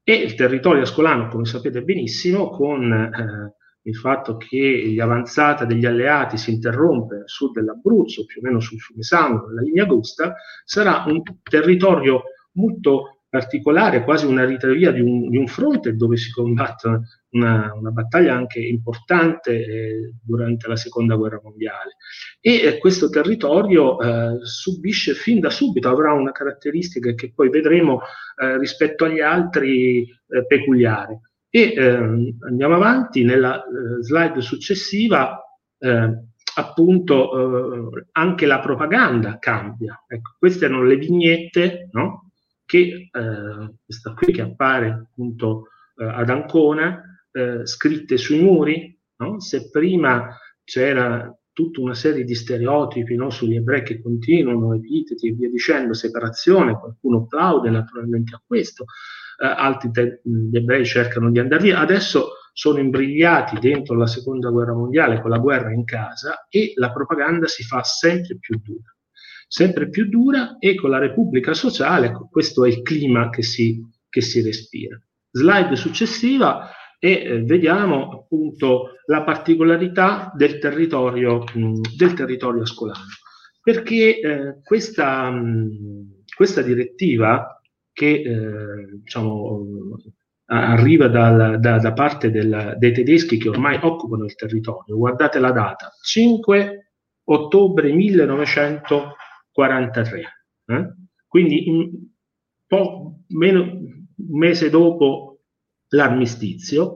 [0.03, 6.37] e il territorio ascolano, come sapete benissimo, con eh, il fatto che l'avanzata degli alleati
[6.37, 10.35] si interrompe nel sud dell'Abruzzo, più o meno sul fiume Sangro, nella linea Augusta,
[10.65, 12.23] sarà un territorio
[12.53, 16.99] molto particolare, quasi una ritrovia di un, di un fronte dove si combatte
[17.31, 21.95] una, una battaglia anche importante eh, durante la seconda guerra mondiale.
[22.39, 28.01] E eh, questo territorio eh, subisce fin da subito, avrà una caratteristica che poi vedremo
[28.39, 31.21] eh, rispetto agli altri eh, peculiare.
[31.49, 35.39] E ehm, andiamo avanti, nella eh, slide successiva
[36.55, 40.01] appunto anche la propaganda cambia.
[40.07, 42.22] Ecco, queste erano le vignette no?
[42.65, 47.01] Che eh, questa qui che appare appunto eh, ad Ancona,
[47.31, 49.39] eh, scritte sui muri, no?
[49.39, 53.29] se prima c'era tutta una serie di stereotipi no?
[53.29, 58.85] sugli ebrei che continuano, epiteti e via dicendo, separazione, qualcuno applaude naturalmente a questo,
[59.41, 64.49] eh, altri te- gli ebrei cercano di andare via, adesso sono imbrigliati dentro la seconda
[64.49, 68.92] guerra mondiale con la guerra in casa e la propaganda si fa sempre più dura
[69.53, 73.79] sempre più dura e con la Repubblica Sociale, questo è il clima che si,
[74.09, 74.99] che si respira.
[75.29, 83.05] Slide successiva e eh, vediamo appunto la particolarità del territorio, mh, del territorio ascolano.
[83.61, 89.67] Perché eh, questa, mh, questa, direttiva che eh, diciamo,
[90.45, 95.51] arriva dal, da, da, parte del, dei tedeschi che ormai occupano il territorio, guardate la
[95.51, 96.87] data, 5
[97.25, 97.91] ottobre
[99.53, 100.19] 1943,
[100.65, 100.93] eh?
[101.27, 101.91] quindi in,
[102.65, 105.41] po- meno, un mese dopo
[105.89, 106.93] l'armistizio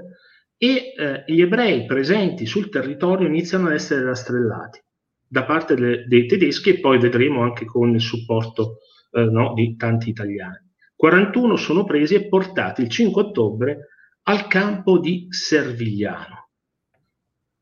[0.57, 4.81] e eh, gli ebrei presenti sul territorio iniziano ad essere rastrellati
[5.27, 8.77] da parte de- dei tedeschi e poi vedremo anche con il supporto
[9.11, 10.65] eh, no, di tanti italiani.
[10.95, 13.87] 41 sono presi e portati il 5 ottobre
[14.23, 16.46] al campo di Servigliano.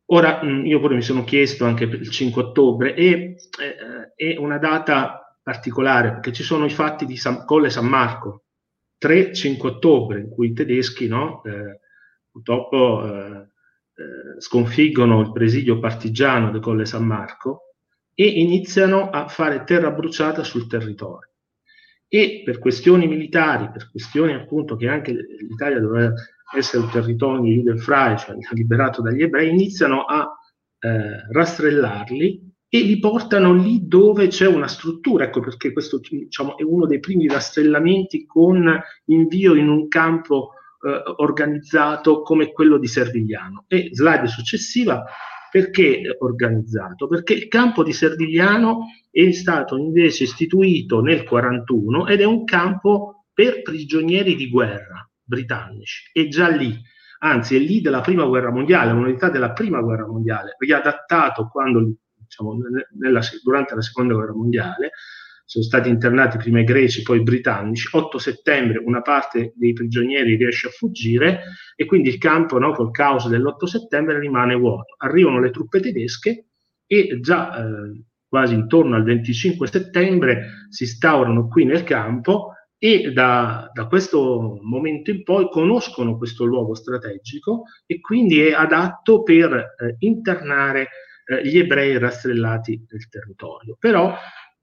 [0.08, 4.38] Ora, mm, io pure mi sono chiesto anche per il 5 ottobre, e, eh, è
[4.38, 8.45] una data particolare perché ci sono i fatti di San, Colle San Marco,
[8.97, 11.80] 3-5 ottobre, in cui i tedeschi no, eh,
[12.30, 13.47] purtroppo eh,
[13.97, 17.74] eh, sconfiggono il presidio partigiano del Colle San Marco
[18.14, 21.32] e iniziano a fare terra bruciata sul territorio.
[22.08, 26.14] E per questioni militari, per questioni appunto che anche l'Italia doveva
[26.60, 30.30] essere un territorio di Judenfrei, cioè liberato dagli ebrei, iniziano a
[30.80, 36.64] eh, rastrellarli e li portano lì dove c'è una struttura, ecco perché questo diciamo, è
[36.64, 40.51] uno dei primi rastrellamenti con invio in un campo
[40.86, 43.66] eh, organizzato come quello di Servigliano.
[43.68, 45.06] E slide successiva,
[45.49, 47.08] perché organizzato?
[47.08, 53.26] Perché il campo di Servigliano è stato invece istituito nel 1941 ed è un campo
[53.34, 56.09] per prigionieri di guerra britannici.
[56.13, 56.80] E già lì
[57.19, 62.57] anzi è lì della prima guerra mondiale, un'unità della prima guerra mondiale, riadattato quando diciamo,
[62.99, 64.91] nella, durante la seconda guerra mondiale,
[65.47, 67.88] sono stati internati prima i greci, poi i britannici.
[67.91, 71.41] 8 settembre una parte dei prigionieri riesce a fuggire
[71.76, 74.95] e quindi il campo no, col caos dell'8 settembre rimane vuoto.
[74.97, 76.47] Arrivano le truppe tedesche
[76.88, 83.69] e già eh, quasi intorno al 25 settembre si instaurano qui nel campo e da,
[83.73, 89.95] da, questo momento in poi conoscono questo luogo strategico e quindi è adatto per eh,
[89.99, 90.89] internare
[91.26, 93.78] eh, gli ebrei rastrellati nel territorio.
[93.80, 94.13] Però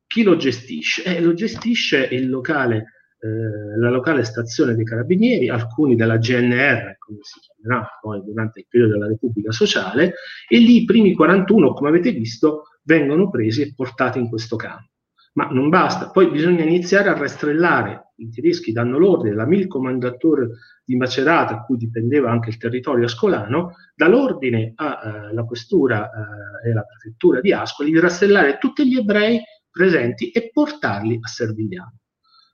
[0.07, 1.05] chi lo gestisce?
[1.05, 2.77] Eh, lo gestisce locale,
[3.19, 8.67] eh, la locale stazione dei carabinieri, alcuni della GNR, come si chiamerà poi durante il
[8.69, 10.15] periodo della Repubblica Sociale,
[10.49, 14.92] e lì i primi 41, come avete visto, vengono presi e portati in questo campo.
[15.35, 18.13] Ma non basta, poi bisogna iniziare a rastrellare.
[18.17, 20.49] I tedeschi danno l'ordine, la Mil Commandatore
[20.85, 26.69] di Macerata, a cui dipendeva anche il territorio ascolano, dà l'ordine alla eh, questura eh,
[26.69, 31.97] e alla prefettura di Ascoli di rastrellare tutti gli ebrei presenti e portarli a Servigliano.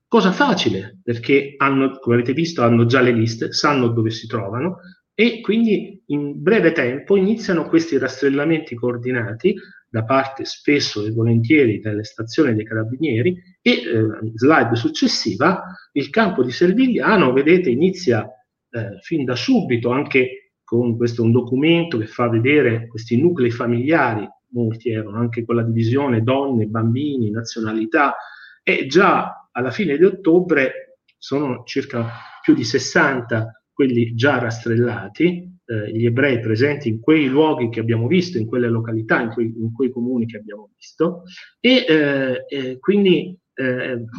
[0.06, 4.78] Cosa facile, perché hanno, come avete visto, hanno già le liste, sanno dove si trovano
[5.20, 9.52] e quindi in breve tempo iniziano questi rastrellamenti coordinati
[9.88, 16.44] da parte spesso e volentieri delle stazioni dei carabinieri e eh, slide successiva il campo
[16.44, 18.30] di Servigliano vedete inizia
[18.70, 24.24] eh, fin da subito anche con questo un documento che fa vedere questi nuclei familiari
[24.52, 28.14] molti erano anche con la divisione donne, bambini, nazionalità
[28.62, 32.08] e già alla fine di ottobre sono circa
[32.40, 38.08] più di 60 quelli già rastrellati, eh, gli ebrei presenti in quei luoghi che abbiamo
[38.08, 41.22] visto, in quelle località, in quei, in quei comuni che abbiamo visto,
[41.60, 43.38] e eh, eh, quindi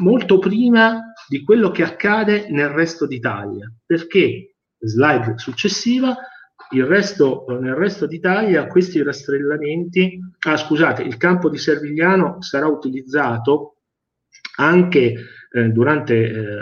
[0.02, 6.14] molto prima di quello che accade nel resto d'Italia, perché, slide successiva,
[6.86, 13.78] resto, nel resto d'Italia questi rastrellamenti, ah scusate, il campo di Servigliano sarà utilizzato
[14.58, 15.16] anche
[15.52, 16.62] eh, durante eh,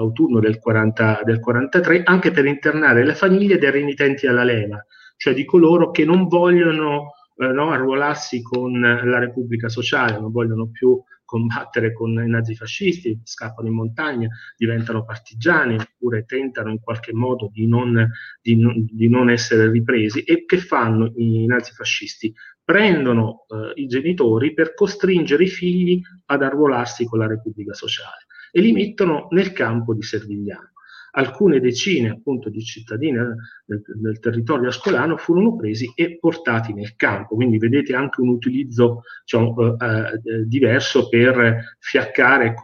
[0.00, 4.84] l'autunno del, 40, del 43 anche per internare le famiglie dei renitenti alla leva,
[5.16, 10.70] cioè di coloro che non vogliono eh, no, arruolarsi con la Repubblica Sociale, non vogliono
[10.70, 17.48] più combattere con i nazifascisti, scappano in montagna, diventano partigiani oppure tentano in qualche modo
[17.52, 18.10] di non,
[18.42, 20.22] di non, di non essere ripresi.
[20.22, 22.34] E che fanno i nazifascisti?
[22.64, 28.60] Prendono eh, i genitori per costringere i figli ad arruolarsi con la Repubblica Sociale e
[28.60, 30.68] li mettono nel campo di Servigliano.
[31.12, 33.34] Alcune decine appunto di cittadini eh,
[33.64, 39.02] del, del, territorio ascolano furono presi e portati nel campo, quindi vedete anche un utilizzo
[39.24, 42.54] diciamo, eh, eh, diverso per fiaccare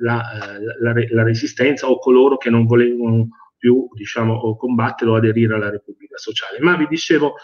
[0.00, 5.54] la, eh, la, la, resistenza o coloro che non volevano più diciamo, combattere o aderire
[5.54, 6.58] alla Repubblica Sociale.
[6.60, 7.36] Ma vi dicevo,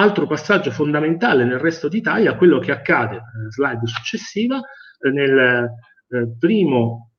[0.00, 4.58] Altro passaggio fondamentale nel resto d'Italia, quello che accade, slide successiva,
[5.12, 5.70] nel
[6.38, 7.09] primo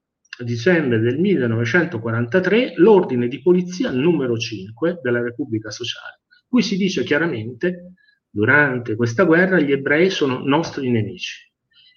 [0.43, 7.93] dicembre del 1943, l'ordine di polizia numero 5 della Repubblica Sociale, cui si dice chiaramente
[8.29, 11.49] durante questa guerra gli ebrei sono nostri nemici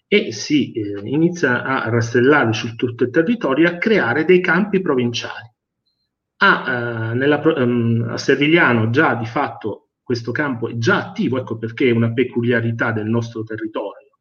[0.06, 5.52] e si eh, inizia a rastellare su tutto il territorio a creare dei campi provinciali.
[6.36, 11.56] A, eh, nella, um, a Servigliano già di fatto questo campo è già attivo, ecco
[11.56, 14.18] perché è una peculiarità del nostro territorio,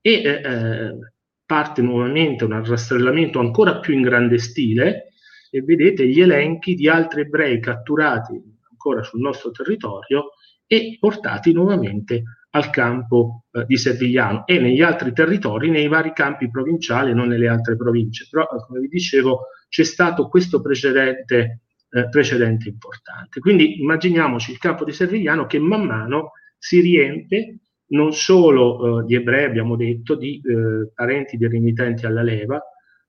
[0.00, 1.12] e eh, eh
[1.46, 5.08] parte nuovamente un rastrellamento ancora più in grande stile
[5.50, 8.40] e vedete gli elenchi di altri ebrei catturati
[8.70, 10.30] ancora sul nostro territorio
[10.66, 16.50] e portati nuovamente al campo eh, di Servigliano e negli altri territori, nei vari campi
[16.50, 18.26] provinciali, non nelle altre province.
[18.30, 23.40] Però, eh, come vi dicevo, c'è stato questo precedente, eh, precedente importante.
[23.40, 27.58] Quindi immaginiamoci il campo di Servigliano che man mano si riempie
[27.94, 32.60] non solo eh, di ebrei, abbiamo detto, di eh, parenti di rimitenti alla leva,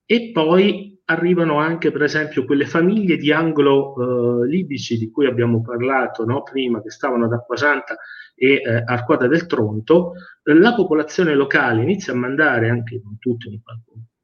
[0.04, 6.24] e poi arrivano anche, per esempio, quelle famiglie di anglo-libici eh, di cui abbiamo parlato
[6.24, 7.96] no, prima, che stavano ad Acquasanta
[8.34, 10.12] e eh, Arquata del Tronto,
[10.44, 13.60] la popolazione locale inizia a mandare, anche non tutti,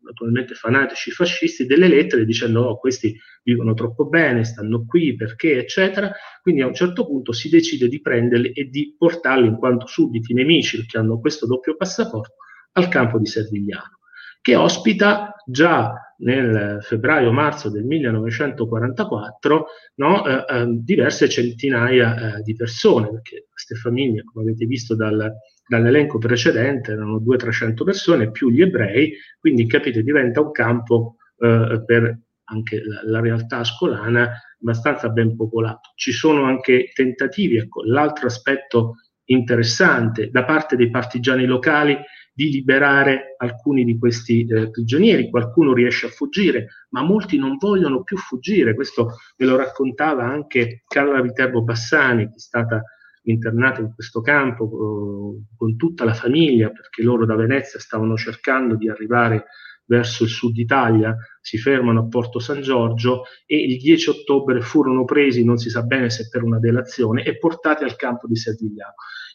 [0.02, 6.12] naturalmente fanatici fascisti, delle lettere dicendo oh, questi vivono troppo bene, stanno qui, perché, eccetera.
[6.40, 10.34] Quindi a un certo punto si decide di prenderli e di portarli in quanto sudditi
[10.34, 12.34] nemici, perché hanno questo doppio passaporto,
[12.72, 13.98] al campo di Servigliano,
[14.40, 23.10] che ospita già nel febbraio-marzo del 1944 no, eh, eh, diverse centinaia eh, di persone,
[23.10, 25.32] perché queste famiglie, come avete visto dal,
[25.72, 32.18] dall'elenco precedente, erano 200-300 persone, più gli ebrei, quindi capite diventa un campo eh, per
[32.44, 35.92] anche la, la, realtà ascolana abbastanza ben popolato.
[35.94, 41.96] Ci sono anche tentativi, ecco, l'altro aspetto interessante da parte dei partigiani locali
[42.34, 48.02] di liberare alcuni di questi eh, prigionieri, qualcuno riesce a fuggire, ma molti non vogliono
[48.02, 52.82] più fuggire, questo me lo raccontava anche Carla Viterbo Bassani, che è stata
[53.22, 58.76] internata in questo campo eh, con tutta la famiglia, perché loro da Venezia stavano cercando
[58.76, 59.46] di arrivare
[59.84, 65.04] verso il sud Italia, si fermano a Porto San Giorgio e il 10 ottobre furono
[65.04, 68.94] presi, non si sa bene se per una delazione, e portati al campo di Servigliano.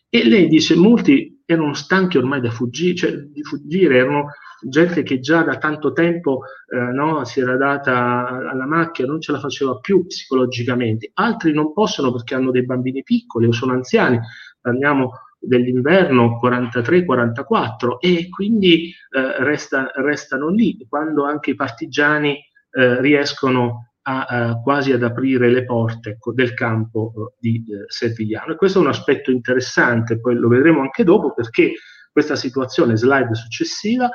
[0.10, 4.28] E lei dice, molti erano stanchi ormai da fuggire, cioè di fuggire, erano
[4.62, 6.42] gente che già da tanto tempo
[6.74, 11.12] eh, no, si era data alla macchia, non ce la faceva più psicologicamente.
[11.14, 14.20] Altri non possono perché hanno dei bambini piccoli o sono anziani,
[14.60, 22.38] parliamo dell'inverno 43-44 e quindi eh, resta, restano lì quando anche i partigiani
[22.72, 28.54] eh, riescono a, quasi ad aprire le porte del campo uh, di uh, Servigliano.
[28.54, 31.74] E questo è un aspetto interessante, poi lo vedremo anche dopo perché
[32.12, 34.10] questa situazione, slide successiva,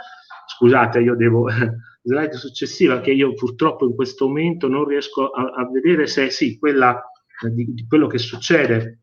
[0.46, 1.46] scusate, io devo,
[2.02, 6.58] slide successiva che io purtroppo in questo momento non riesco a, a vedere se sì,
[6.58, 6.98] quella
[7.44, 9.00] eh, di, di, quello che succede,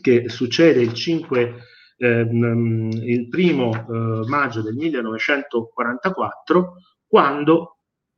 [0.00, 1.54] che succede il 5
[1.98, 6.74] ehm, il primo eh, maggio del 1944
[7.06, 7.75] quando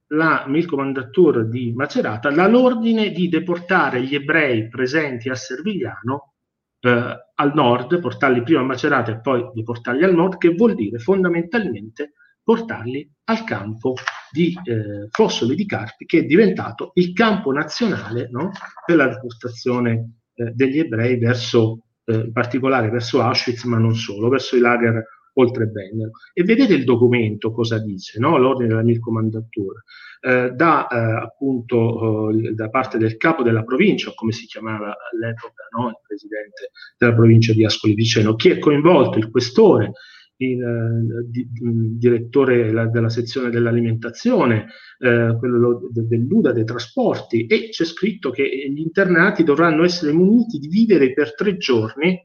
[0.09, 6.35] la Milkomandatur di Macerata dà l'ordine di deportare gli ebrei presenti a Servigliano
[6.81, 10.99] eh, al nord, portarli prima a Macerata e poi deportarli al nord, che vuol dire
[10.99, 13.95] fondamentalmente portarli al campo
[14.31, 18.51] di eh, Fossoli di Carpi, che è diventato il campo nazionale no,
[18.87, 24.31] per la deportazione eh, degli ebrei verso, eh, in particolare verso Auschwitz, ma non solo,
[24.31, 25.05] verso i lager
[25.39, 26.11] oltre Benner.
[26.33, 28.37] E vedete il documento cosa dice, no?
[28.37, 29.83] l'ordine della Milcomandatura,
[30.21, 35.69] eh, da eh, appunto eh, da parte del capo della provincia, come si chiamava all'epoca,
[35.77, 35.89] no?
[35.89, 39.93] il presidente della provincia di Ascoli Piceno, chi è coinvolto, il questore,
[40.39, 44.67] il, eh, di, il direttore la, della sezione dell'alimentazione,
[44.99, 50.59] eh, quello de, dell'UDA dei trasporti e c'è scritto che gli internati dovranno essere muniti
[50.59, 52.21] di vivere per tre giorni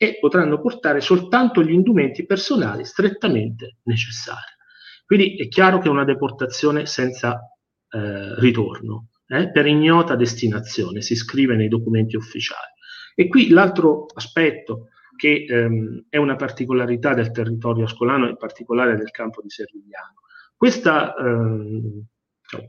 [0.00, 4.56] e potranno portare soltanto gli indumenti personali strettamente necessari.
[5.04, 7.40] Quindi è chiaro che è una deportazione senza
[7.90, 12.72] eh, ritorno, eh, per ignota destinazione, si scrive nei documenti ufficiali.
[13.14, 19.10] E qui l'altro aspetto che ehm, è una particolarità del territorio ascolano, in particolare del
[19.10, 20.14] campo di Servigliano.
[20.56, 22.04] Questa, ehm,
[22.42, 22.68] cioè,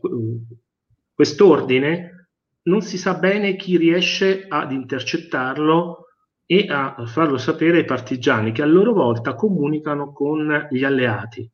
[1.13, 2.29] quest'ordine
[2.63, 6.05] non si sa bene chi riesce ad intercettarlo
[6.51, 11.47] e a farlo sapere ai partigiani che a loro volta comunicano con gli alleati.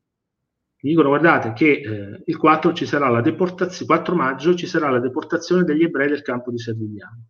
[0.80, 4.98] Dicono guardate che eh, il 4, ci sarà la deportazione, 4 maggio ci sarà la
[4.98, 7.26] deportazione degli ebrei del campo di Servigliano.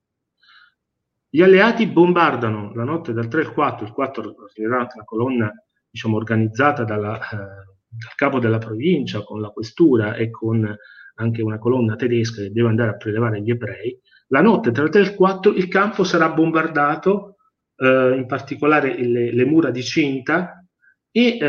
[1.29, 5.53] Gli alleati bombardano la notte dal 3 al 4, il 4 arriverà una colonna
[5.91, 10.73] diciamo, organizzata dalla, eh, dal capo della provincia con la questura e con
[11.17, 13.99] anche una colonna tedesca che deve andare a prelevare gli ebrei.
[14.29, 17.36] La notte tra il 3 e il 4 il campo sarà bombardato,
[17.77, 20.65] eh, in particolare le, le, mura di cinta,
[21.11, 21.43] e eh,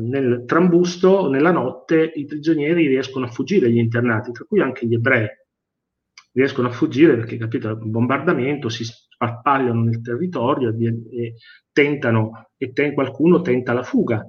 [0.00, 4.94] nel trambusto, nella notte, i prigionieri riescono a fuggire, gli internati, tra cui anche gli
[4.94, 5.26] ebrei
[6.32, 11.34] riescono a fuggire perché, capito, il bombardamento si sparpagliano nel territorio e, e
[11.72, 14.24] tentano, e ten, qualcuno tenta la fuga.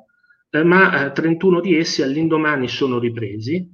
[0.49, 3.68] Eh, ma eh, 31 di essi all'indomani sono ripresi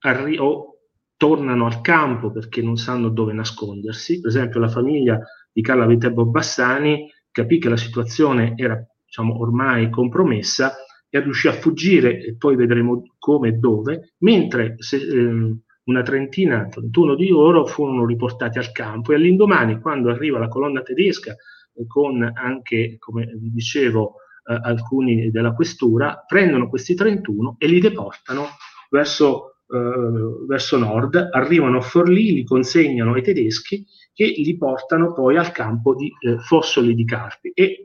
[0.00, 0.78] arri- o
[1.16, 4.20] tornano al campo perché non sanno dove nascondersi.
[4.20, 5.20] Per esempio, la famiglia
[5.58, 10.76] di Carla Viterbo Bassani capì che la situazione era diciamo, ormai compromessa
[11.10, 16.68] e riuscì a fuggire, e poi vedremo come e dove, mentre se, ehm, una trentina,
[16.68, 19.10] 31 di loro furono riportati al campo.
[19.10, 25.32] E all'indomani, quando arriva la colonna tedesca, eh, con anche, come vi dicevo, eh, alcuni
[25.32, 28.44] della questura, prendono questi 31 e li deportano
[28.90, 35.36] verso, eh, verso nord, arrivano a Forlì, li consegnano ai tedeschi che li portano poi
[35.36, 37.50] al campo di eh, Fossoli di Carpi.
[37.54, 37.80] E eh,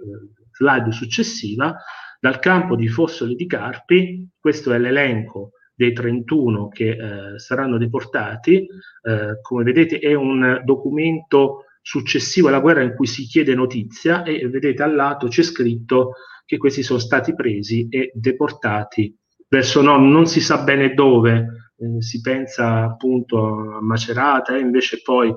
[0.51, 1.75] slide successiva,
[2.19, 8.65] dal campo di Fossoli di Carpi, questo è l'elenco dei 31 che eh, saranno deportati.
[9.01, 14.47] Eh, come vedete è un documento successivo alla guerra in cui si chiede notizia e
[14.47, 16.13] vedete al lato c'è scritto
[16.45, 19.13] che questi sono stati presi e deportati
[19.53, 25.01] verso no, non si sa bene dove, eh, si pensa appunto a Macerata e invece
[25.01, 25.35] poi eh,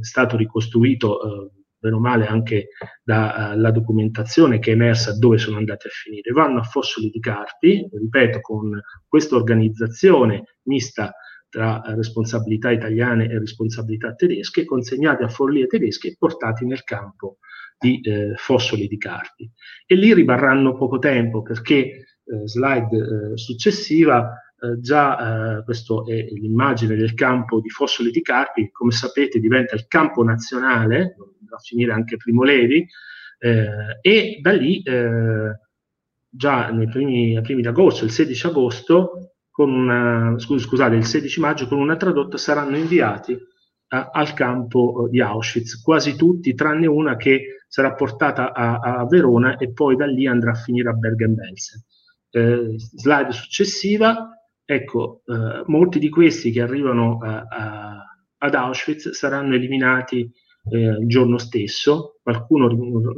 [0.00, 2.68] è stato ricostruito eh, bene o male anche
[3.04, 6.32] dalla uh, documentazione che è emersa dove sono andati a finire.
[6.32, 11.12] Vanno a Fossoli di Carpi, ripeto, con questa organizzazione mista
[11.48, 17.38] tra responsabilità italiane e responsabilità tedesche, consegnati a follie tedesche e portati nel campo
[17.78, 19.50] di eh, Fossoli di Carpi.
[19.86, 22.04] E lì rimarranno poco tempo perché, eh,
[22.44, 28.70] slide eh, successiva, eh, già eh, questa è l'immagine del campo di Fossoli di Carpi,
[28.70, 31.16] come sapete diventa il campo nazionale,
[31.50, 32.86] a finire anche Primo Levi,
[33.38, 35.60] eh, e da lì eh,
[36.28, 41.78] già nei primi, primi di il 16 agosto, con una, scusate, il 16 maggio con
[41.78, 43.36] una tradotta saranno inviati
[43.88, 49.06] a, al campo eh, di Auschwitz, quasi tutti, tranne una che sarà portata a, a
[49.06, 51.82] Verona e poi da lì andrà a finire a Bergen-Belsen.
[52.30, 54.37] Eh, slide successiva,
[54.70, 58.04] ecco, eh, molti di questi che arrivano a, a,
[58.36, 60.30] ad Auschwitz saranno eliminati
[60.70, 62.68] eh, il giorno stesso, qualcuno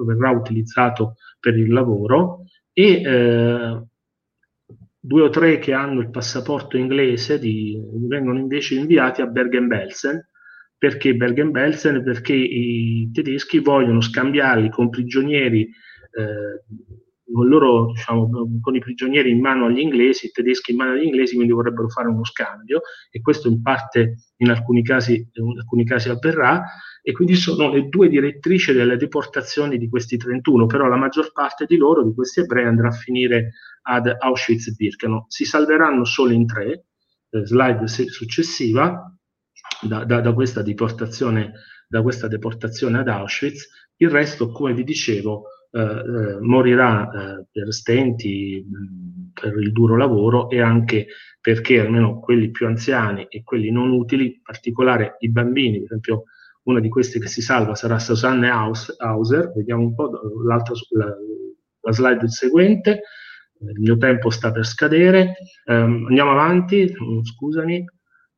[0.04, 3.82] verrà utilizzato per il lavoro e eh,
[5.00, 7.76] due o tre che hanno il passaporto inglese di,
[8.06, 10.28] vengono invece inviati a Bergen-Belsen.
[10.78, 12.04] Perché Bergen-Belsen?
[12.04, 16.64] Perché i tedeschi vogliono scambiarli con prigionieri eh,
[17.32, 18.28] con, loro, diciamo,
[18.60, 21.88] con i prigionieri in mano agli inglesi, i tedeschi in mano agli inglesi, quindi vorrebbero
[21.88, 26.64] fare uno scambio e questo in parte in alcuni casi, in alcuni casi avverrà
[27.02, 31.64] e quindi sono le due direttrici delle deportazioni di questi 31, però la maggior parte
[31.64, 33.52] di loro, di questi ebrei, andrà a finire
[33.82, 35.24] ad Auschwitz-Birkenau.
[35.28, 36.84] Si salveranno solo in tre,
[37.30, 39.16] eh, slide successiva,
[39.82, 45.80] da, da, da, questa da questa deportazione ad Auschwitz, il resto, come vi dicevo, eh,
[45.80, 48.64] eh, morirà eh, per stenti,
[49.32, 51.06] per il duro lavoro e anche
[51.40, 56.24] perché almeno quelli più anziani e quelli non utili, in particolare i bambini, per esempio
[56.64, 60.10] una di queste che si salva sarà Susanne Hauser, vediamo un po'
[60.44, 60.62] la,
[61.80, 63.02] la slide seguente,
[63.60, 65.34] il mio tempo sta per scadere,
[65.66, 66.92] um, andiamo avanti,
[67.22, 67.84] scusami,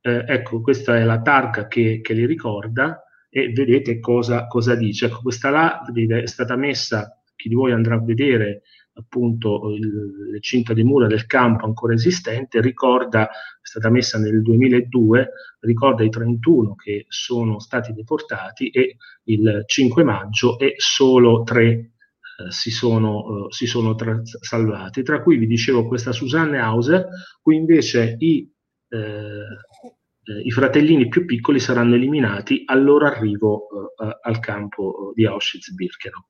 [0.00, 5.06] eh, ecco questa è la targa che, che, li ricorda e vedete cosa, cosa dice,
[5.06, 8.62] ecco questa là è stata messa, chi di voi andrà a vedere
[8.94, 13.30] appunto il, le cinta di mura del campo ancora esistente, ricorda, è
[13.62, 15.30] stata messa nel 2002,
[15.60, 22.50] ricorda i 31 che sono stati deportati e il 5 maggio e solo tre eh,
[22.50, 27.08] si sono, eh, si sono tra- salvati, tra cui vi dicevo questa Susanne Hauser,
[27.40, 28.50] qui invece i,
[28.88, 33.66] eh, eh i fratellini più piccoli saranno eliminati al loro arrivo
[33.96, 36.24] eh, al campo di Auschwitz-Birkenau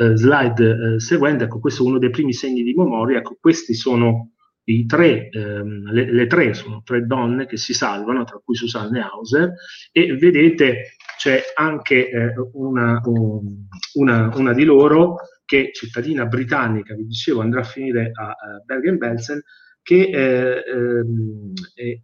[0.00, 3.74] eh, slide eh, seguente, ecco, questo è uno dei primi segni di memoria, ecco, questi
[3.74, 4.34] sono
[4.64, 9.00] i tre, ehm, le, le, tre sono tre donne che si salvano, tra cui Susanne
[9.00, 9.52] Hauser,
[9.90, 17.06] e vedete c'è anche eh, una, un, una, una, di loro che cittadina britannica, vi
[17.06, 19.40] dicevo, andrà a finire a, a Bergen-Belsen,
[19.82, 21.52] che eh, ehm,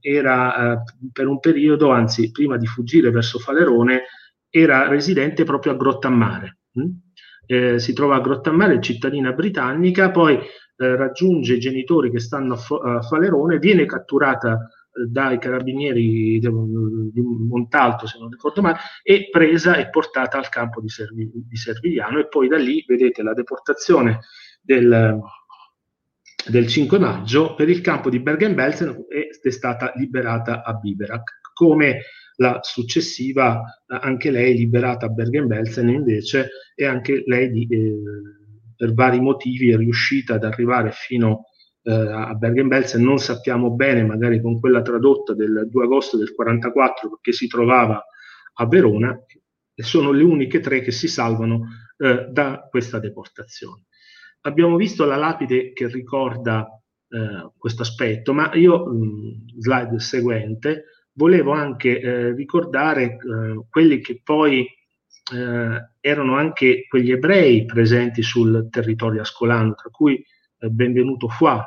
[0.00, 0.78] era eh,
[1.12, 4.02] per un periodo, anzi prima di fuggire verso Falerone,
[4.48, 6.58] era residente proprio a Grottammare.
[6.72, 7.03] Hm?
[7.46, 12.56] Eh, si trova a Grottammare, cittadina britannica, poi eh, raggiunge i genitori che stanno a,
[12.56, 19.28] F- a Falerone, viene catturata eh, dai carabinieri di, Montalto, se non ricordo male, e
[19.30, 23.34] presa e portata al campo di, Servi- di Servigliano e poi da lì vedete la
[23.34, 24.20] deportazione
[24.60, 25.20] del,
[26.48, 32.00] del 5 maggio per il campo di Bergen-Belsen è stata liberata a Biberak, come
[32.36, 37.94] la successiva, eh, anche lei liberata a Bergen-Belsen invece, e anche lei di, eh,
[38.76, 41.44] per vari motivi è riuscita ad arrivare fino
[41.82, 47.08] eh, a Bergen-Belsen, non sappiamo bene, magari con quella tradotta del 2 agosto del 44,
[47.10, 48.02] perché si trovava
[48.54, 49.16] a Verona,
[49.76, 51.66] e sono le uniche tre che si salvano
[51.98, 53.86] eh, da questa deportazione.
[54.42, 56.66] Abbiamo visto la lapide che ricorda
[57.08, 63.18] eh, questo aspetto, ma io, mh, slide seguente, volevo anche eh, ricordare eh,
[63.68, 64.66] quelli che poi
[65.32, 71.60] eh, erano anche quegli ebrei presenti sul territorio ascolano, tra cui eh, Benvenuto Foy,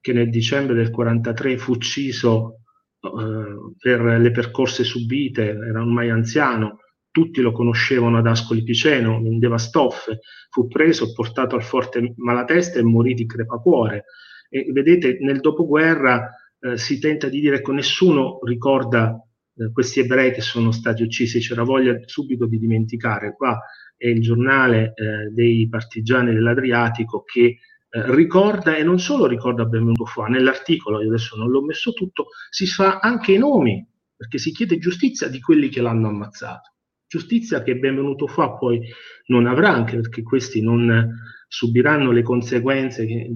[0.00, 2.56] che nel dicembre del 43 fu ucciso
[3.00, 10.20] per le percorse subite, era ormai anziano, tutti lo conoscevano ad Ascoli Piceno, in Devastoffe,
[10.50, 14.04] fu preso, portato al forte Malatesta e morì di crepacuore.
[14.50, 16.30] E vedete, nel dopoguerra
[16.60, 19.18] eh, si tenta di dire che nessuno ricorda
[19.56, 23.34] eh, questi ebrei che sono stati uccisi, c'era voglia subito di dimenticare.
[23.34, 23.58] Qua
[23.96, 27.58] è il giornale eh, dei partigiani dell'Adriatico che
[27.88, 32.28] eh, ricorda e non solo ricorda benvenuto fa, nell'articolo, io adesso non l'ho messo tutto,
[32.50, 33.86] si fa anche i nomi,
[34.16, 36.70] perché si chiede giustizia di quelli che l'hanno ammazzato
[37.10, 38.80] giustizia che benvenuto fa poi
[39.26, 43.28] non avrà, anche perché questi non subiranno le conseguenze che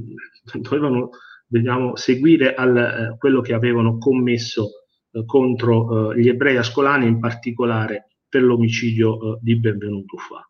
[0.61, 1.11] dovevano
[1.47, 4.69] vediamo, seguire al, eh, quello che avevano commesso
[5.11, 10.49] eh, contro eh, gli ebrei ascolani, in particolare per l'omicidio eh, di Benvenuto Fa.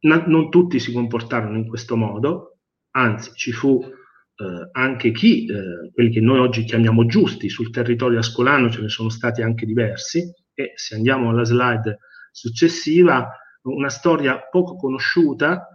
[0.00, 2.58] Na, non tutti si comportarono in questo modo,
[2.92, 8.18] anzi ci fu eh, anche chi, eh, quelli che noi oggi chiamiamo giusti, sul territorio
[8.18, 11.98] ascolano ce ne sono stati anche diversi, e se andiamo alla slide
[12.32, 13.28] successiva,
[13.62, 15.66] una storia poco conosciuta,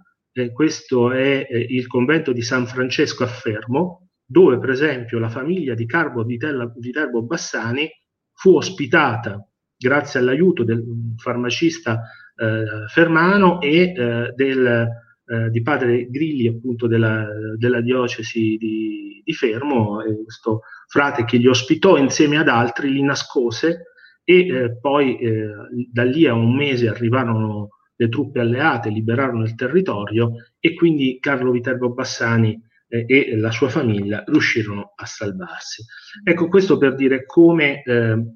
[0.53, 5.85] questo è il convento di San Francesco a Fermo, dove per esempio la famiglia di
[5.85, 7.89] Carbo Viterbo Bassani
[8.33, 9.47] fu ospitata
[9.77, 10.83] grazie all'aiuto del
[11.17, 12.01] farmacista
[12.35, 14.87] eh, Fermano e eh, del,
[15.25, 21.47] eh, di padre Grilli appunto della, della diocesi di, di Fermo, questo frate che li
[21.47, 23.83] ospitò insieme ad altri, li nascose
[24.23, 25.49] e eh, poi eh,
[25.91, 31.51] da lì a un mese arrivarono le truppe alleate, liberarono il territorio e quindi Carlo
[31.51, 32.59] Viterbo Bassani
[32.95, 35.83] eh, e la sua famiglia riuscirono a salvarsi.
[36.23, 38.35] Ecco questo per dire come, eh,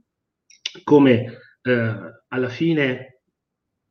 [0.83, 1.95] come eh,
[2.27, 3.21] alla fine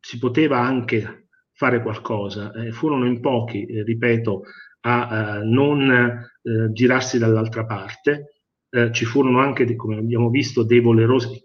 [0.01, 2.53] si poteva anche fare qualcosa.
[2.53, 4.43] Eh, furono in pochi, ripeto,
[4.81, 6.25] a non
[6.73, 8.45] girarsi dall'altra parte.
[8.93, 11.43] ci furono anche, come abbiamo visto, dei volerosi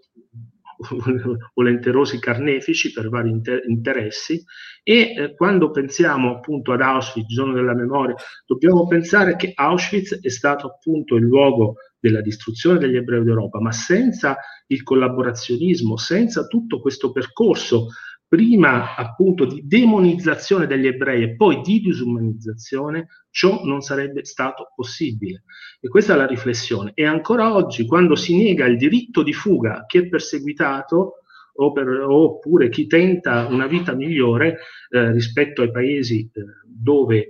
[1.54, 4.42] volenterosi carnefici per vari inter- interessi
[4.82, 8.14] e eh, quando pensiamo appunto ad Auschwitz, giorno della memoria,
[8.46, 13.72] dobbiamo pensare che Auschwitz è stato appunto il luogo della distruzione degli ebrei d'Europa, ma
[13.72, 17.88] senza il collaborazionismo, senza tutto questo percorso
[18.34, 25.44] prima appunto di demonizzazione degli ebrei e poi di disumanizzazione, ciò non sarebbe stato possibile.
[25.80, 26.90] E questa è la riflessione.
[26.94, 31.20] E ancora oggi, quando si nega il diritto di fuga a chi è perseguitato,
[31.56, 34.58] o per, oppure chi tenta una vita migliore
[34.90, 37.28] eh, rispetto ai paesi eh, dove eh,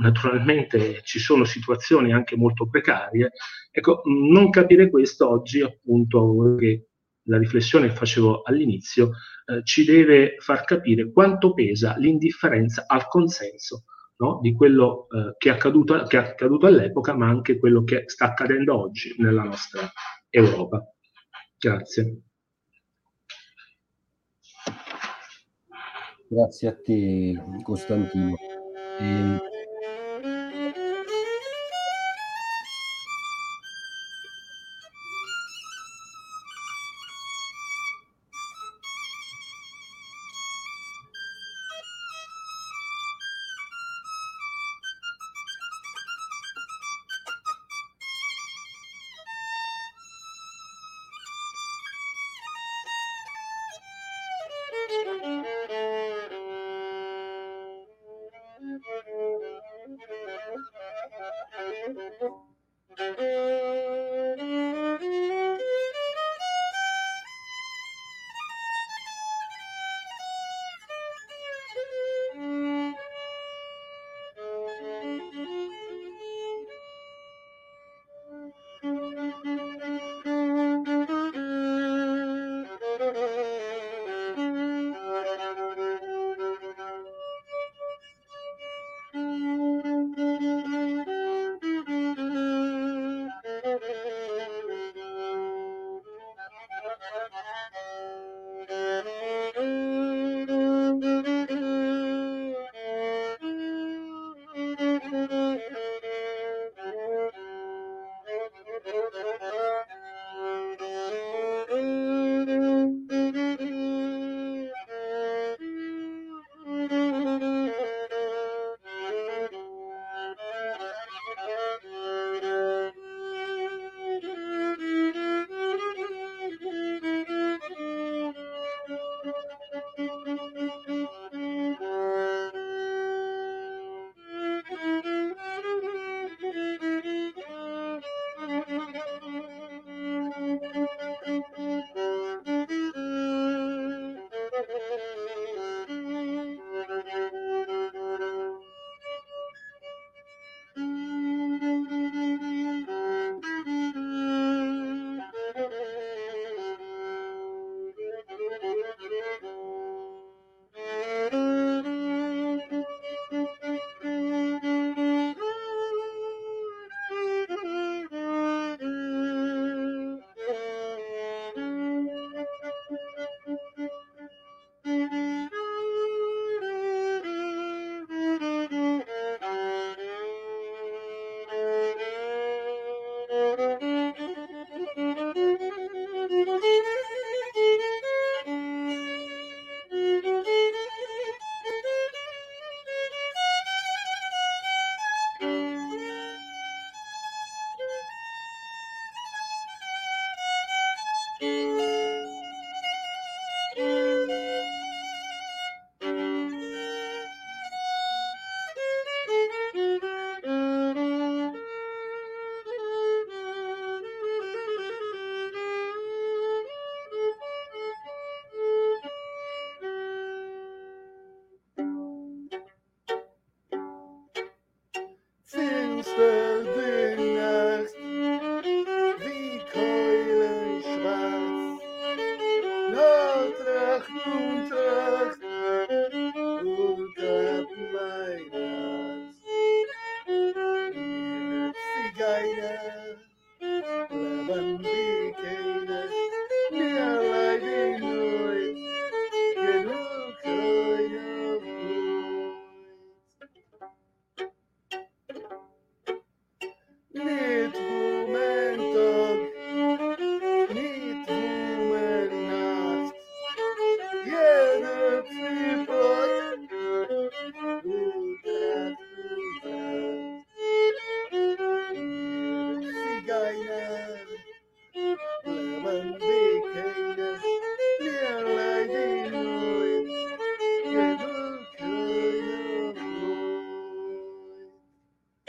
[0.00, 3.32] naturalmente ci sono situazioni anche molto precarie,
[3.72, 6.90] ecco, non capire questo oggi appunto che
[7.24, 9.10] la riflessione che facevo all'inizio,
[9.46, 13.84] eh, ci deve far capire quanto pesa l'indifferenza al consenso
[14.16, 14.38] no?
[14.40, 18.26] di quello eh, che, è accaduto, che è accaduto all'epoca, ma anche quello che sta
[18.26, 19.90] accadendo oggi nella nostra
[20.30, 20.84] Europa.
[21.58, 22.22] Grazie.
[26.28, 28.34] Grazie a te, Costantino.
[28.98, 29.51] E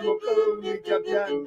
[0.00, 1.44] Vogliamo come i gabbiani.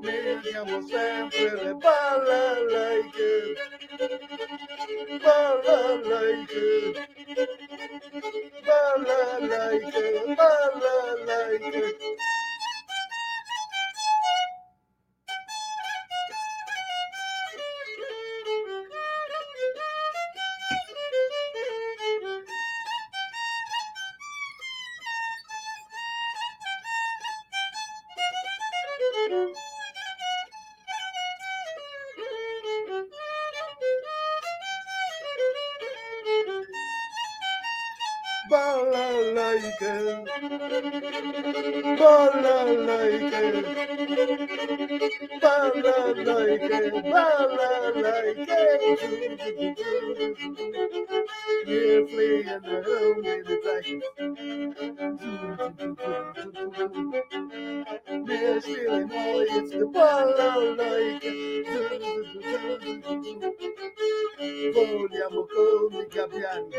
[0.00, 3.30] Vediamo sempre le balalaike.
[5.20, 6.62] Balalaike.
[8.62, 8.64] Balalaike.
[8.64, 10.34] Balalaike.
[10.36, 11.96] Balalaike.
[55.98, 56.14] Miss
[58.66, 61.32] Molly, it's the balalaika.
[64.74, 66.76] Vogliamo come i gabbiani.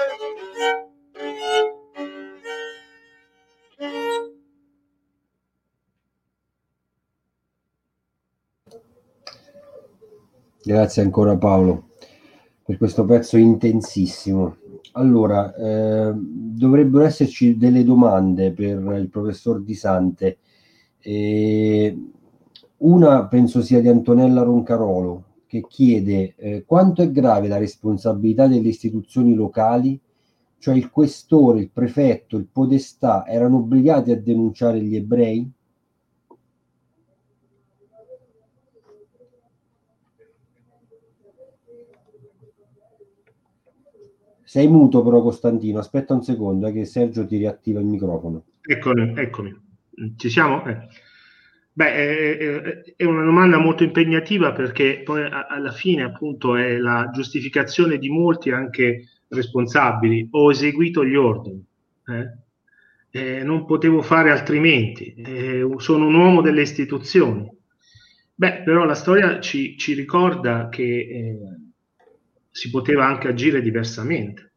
[10.63, 11.87] Grazie ancora Paolo
[12.61, 14.57] per questo pezzo intensissimo.
[14.91, 20.39] Allora, eh, dovrebbero esserci delle domande per il professor Di Sante.
[20.99, 21.97] Eh,
[22.79, 28.67] una penso sia di Antonella Roncarolo che chiede eh, quanto è grave la responsabilità delle
[28.67, 29.97] istituzioni locali,
[30.67, 35.49] cioè il questore, il prefetto, il podestà erano obbligati a denunciare gli ebrei?
[44.43, 48.43] Sei muto però Costantino, aspetta un secondo eh, che Sergio ti riattiva il microfono.
[48.61, 49.57] Eccomi, eccomi.
[50.17, 50.65] Ci siamo?
[50.65, 50.85] Eh.
[51.71, 58.09] Beh, è, una domanda molto impegnativa perché poi alla fine appunto è la giustificazione di
[58.09, 60.27] molti anche responsabili.
[60.31, 61.63] Ho eseguito gli ordini,
[62.05, 62.45] eh?
[63.09, 67.49] Eh, non potevo fare altrimenti, eh, sono un uomo delle istituzioni.
[68.35, 71.37] Beh, però la storia ci, ci ricorda che eh,
[72.51, 74.51] si poteva anche agire diversamente.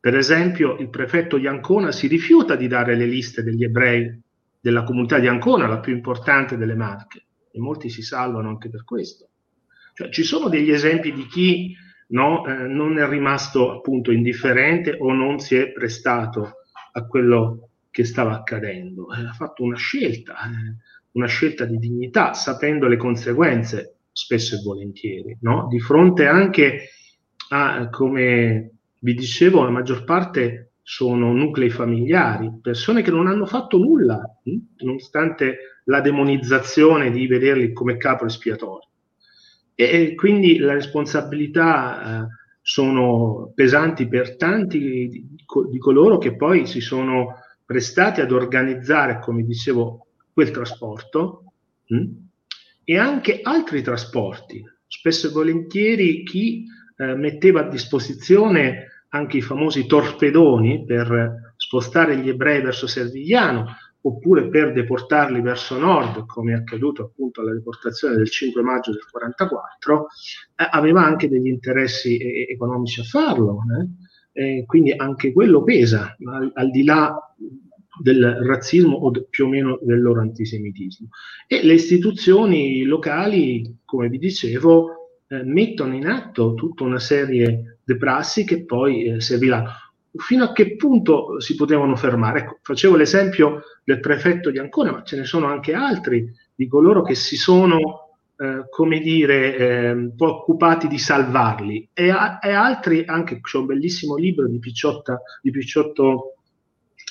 [0.00, 4.20] Per esempio, il prefetto di Ancona si rifiuta di dare le liste degli ebrei
[4.58, 8.84] della comunità di Ancona, la più importante delle Marche, e molti si salvano anche per
[8.84, 9.28] questo.
[9.94, 11.76] Cioè, ci sono degli esempi di chi
[12.12, 16.52] no, eh, non è rimasto appunto indifferente o non si è prestato
[16.92, 20.76] a quello che stava accadendo, eh, ha fatto una scelta, eh,
[21.12, 25.66] una scelta di dignità, sapendo le conseguenze spesso e volentieri, no?
[25.68, 26.88] di fronte anche
[27.50, 33.78] a, come vi dicevo, la maggior parte sono nuclei familiari, persone che non hanno fatto
[33.78, 34.84] nulla, hm?
[34.84, 38.88] nonostante la demonizzazione di vederli come capo espiatorio.
[39.74, 42.26] E, quindi le responsabilità eh,
[42.60, 44.78] sono pesanti per tanti
[45.08, 51.52] di, di, coloro che poi si sono prestati ad organizzare, come dicevo, quel trasporto
[51.86, 52.04] hm?
[52.84, 54.62] e anche altri trasporti.
[54.86, 56.64] Spesso e volentieri chi
[56.96, 64.48] eh, metteva a disposizione anche i famosi torpedoni per spostare gli ebrei verso Servigliano oppure
[64.48, 70.06] per deportarli verso nord, come è accaduto appunto alla deportazione del 5 maggio del 44,
[70.56, 73.60] eh, aveva anche degli interessi eh, economici a farlo.
[73.78, 74.10] Eh?
[74.64, 77.14] quindi anche quello pesa, al, al di là
[78.00, 81.08] del razzismo o de, più o meno del loro antisemitismo.
[81.46, 87.96] E le istituzioni locali, come vi dicevo, eh, mettono in atto tutta una serie di
[87.96, 89.70] prassi che poi eh, serviranno.
[90.14, 92.40] Fino a che punto si potevano fermare?
[92.40, 97.02] Ecco, facevo l'esempio del prefetto di Ancona, ma ce ne sono anche altri di coloro
[97.02, 101.88] che si sono, eh, come dire, eh, occupati di salvarli.
[101.94, 106.34] E, a, e altri, anche c'è un bellissimo libro di, Picciotta, di Picciotto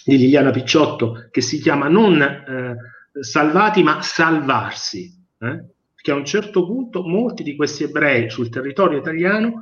[0.03, 2.75] di Liliana Picciotto che si chiama non eh,
[3.19, 5.05] salvati ma salvarsi,
[5.39, 5.63] eh?
[5.93, 9.61] perché a un certo punto molti di questi ebrei sul territorio italiano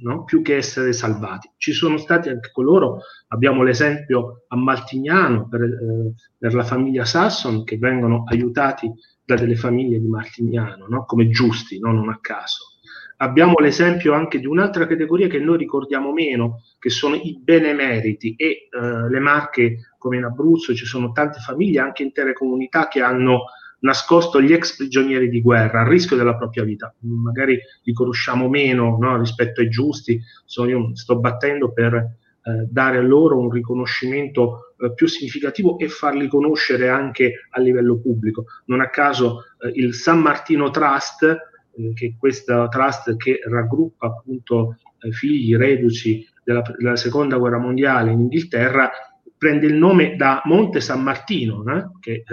[0.00, 0.24] no?
[0.24, 1.50] più che essere salvati.
[1.56, 7.64] Ci sono stati anche coloro, abbiamo l'esempio a Maltignano per, eh, per la famiglia Sasson,
[7.64, 8.92] che vengono aiutati
[9.24, 11.04] da delle famiglie di Martignano, no?
[11.04, 11.92] come giusti, no?
[11.92, 12.72] non a caso.
[13.18, 18.68] Abbiamo l'esempio anche di un'altra categoria che noi ricordiamo meno, che sono i benemeriti e
[18.70, 23.44] eh, le Marche, come in Abruzzo, ci sono tante famiglie, anche intere comunità che hanno
[23.86, 26.94] nascosto gli ex prigionieri di guerra a rischio della propria vita.
[27.00, 32.98] Magari li conosciamo meno no, rispetto ai giusti, so, io sto battendo per eh, dare
[32.98, 38.46] a loro un riconoscimento eh, più significativo e farli conoscere anche a livello pubblico.
[38.66, 44.78] Non a caso eh, il San Martino Trust eh, che questa trust che raggruppa appunto
[45.00, 48.90] eh, figli reduci della, della, seconda guerra mondiale in Inghilterra
[49.38, 51.62] prende il nome da Monte San Martino,
[52.00, 52.24] che eh,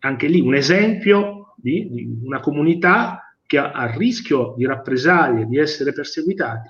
[0.00, 5.58] anche lì un esempio di, di una comunità che ha, a rischio di rappresaglie, di
[5.58, 6.68] essere perseguitati,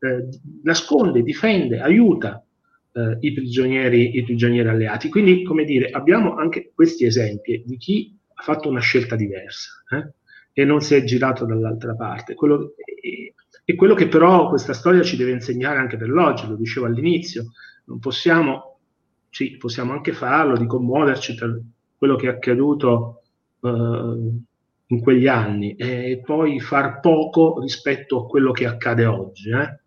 [0.00, 0.28] eh,
[0.62, 2.44] nasconde, difende, aiuta
[2.92, 5.08] eh, i, prigionieri, i prigionieri alleati.
[5.08, 9.70] Quindi, come dire, abbiamo anche questi esempi di chi ha fatto una scelta diversa.
[9.90, 10.20] Eh?
[10.52, 12.34] e non si è girato dall'altra parte.
[12.34, 13.34] Quello, e,
[13.64, 17.52] e quello che però questa storia ci deve insegnare anche per l'oggi, lo dicevo all'inizio,
[17.86, 18.78] non possiamo,
[19.30, 21.60] sì, possiamo anche farlo, di commuoverci per
[22.02, 23.22] quello che è accaduto
[23.60, 29.50] eh, in quegli anni e poi far poco rispetto a quello che accade oggi.
[29.50, 29.78] Eh.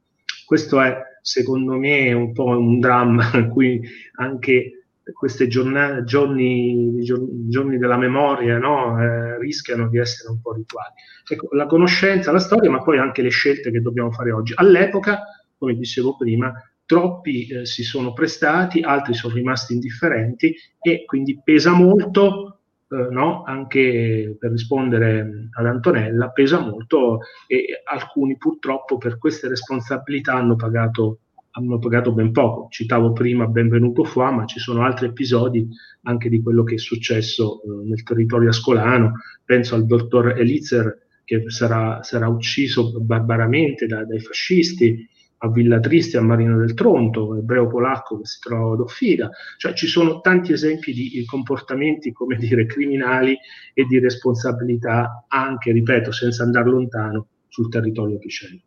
[0.46, 3.82] Questo è, secondo me, un po' un dramma in cui
[4.14, 8.98] anche questi giorni, giorni, della memoria no?
[8.98, 10.94] eh, rischiano di essere un po' rituali.
[11.30, 14.54] Ecco, la conoscenza, la storia, ma poi anche le scelte che dobbiamo fare oggi.
[14.56, 15.20] All'epoca,
[15.58, 16.54] come dicevo prima,
[16.86, 22.60] troppi eh, si sono prestati, altri sono rimasti indifferenti e quindi pesa molto,
[22.90, 23.44] eh, no?
[23.44, 31.20] anche per rispondere ad Antonella, pesa molto e alcuni purtroppo per queste responsabilità hanno pagato
[31.58, 32.68] hanno pagato ben poco.
[32.70, 35.66] Citavo prima Benvenuto Fuà, ma ci sono altri episodi
[36.04, 39.14] anche di quello che è successo eh, nel territorio ascolano.
[39.44, 45.08] Penso al dottor Elitzer che sarà, sarà ucciso barbaramente da, dai fascisti,
[45.46, 49.30] a Villa Tristi, a Marino del Tronto, ebreo polacco che si trova ad Offida.
[49.58, 53.38] Cioè ci sono tanti esempi di comportamenti, come dire, criminali
[53.74, 58.60] e di responsabilità anche, ripeto, senza andare lontano, sul territorio piceno.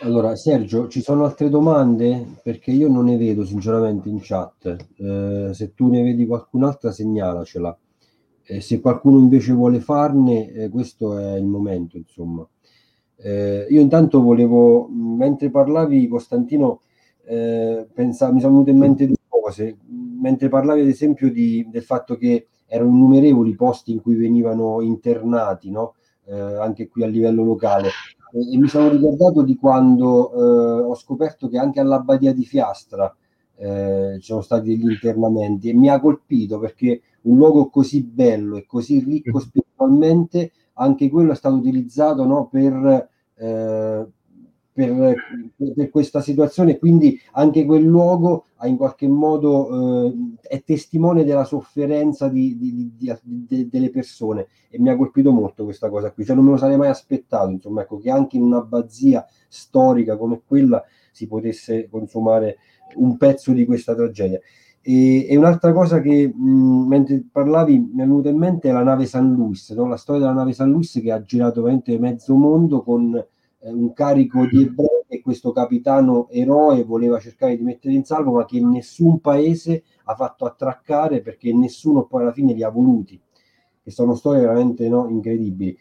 [0.00, 2.38] Allora, Sergio, ci sono altre domande?
[2.42, 4.76] Perché io non ne vedo sinceramente in chat.
[4.96, 7.78] Eh, se tu ne vedi qualcun'altra, segnalacela.
[8.46, 12.46] Eh, se qualcuno invece vuole farne, eh, questo è il momento, insomma.
[13.16, 16.80] Eh, io intanto volevo, mentre parlavi, Costantino,
[17.24, 19.76] eh, pensavo, mi sono venute in mente due cose.
[20.20, 24.80] Mentre parlavi, ad esempio, di, del fatto che erano innumerevoli i posti in cui venivano
[24.80, 25.94] internati, no?
[26.26, 27.90] Eh, anche qui a livello locale
[28.34, 33.14] e mi sono ricordato di quando eh, ho scoperto che anche all'Abbadia di Fiastra
[33.56, 38.56] eh, ci sono stati degli internamenti e mi ha colpito perché un luogo così bello
[38.56, 44.06] e così ricco spiritualmente, anche quello è stato utilizzato no, per, eh,
[44.72, 45.14] per,
[45.56, 51.44] per, questa situazione, quindi anche quel luogo ha in qualche modo eh, è testimone della
[51.44, 56.34] sofferenza di, di, di, delle persone e mi ha colpito molto questa cosa qui, cioè
[56.34, 60.82] non me lo sarei mai aspettato, insomma, ecco, che anche in un'abbazia storica come quella
[61.12, 62.56] si potesse consumare
[62.96, 64.40] un pezzo di questa tragedia.
[64.80, 68.82] E, e un'altra cosa che mh, mentre parlavi mi è venuta in mente è la
[68.82, 69.86] nave San Luis, no?
[69.86, 73.92] la storia della nave San Luis che ha girato veramente mezzo mondo con eh, un
[73.94, 78.60] carico di ebrei che questo capitano eroe voleva cercare di mettere in salvo, ma che
[78.60, 83.20] nessun paese ha fatto attraccare perché nessuno poi alla fine li ha voluti.
[83.82, 85.76] Che sono storie veramente no, incredibili.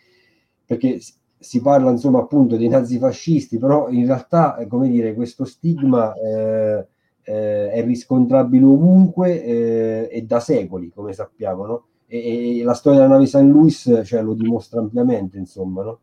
[0.66, 1.00] Perché
[1.38, 6.88] si parla insomma appunto dei nazifascisti, però in realtà, eh, come dire, questo stigma eh,
[7.24, 11.86] eh, è riscontrabile ovunque eh, e da secoli, come sappiamo, no?
[12.08, 16.00] E, e, la storia della nave San Luis cioè, lo dimostra ampiamente, insomma, no?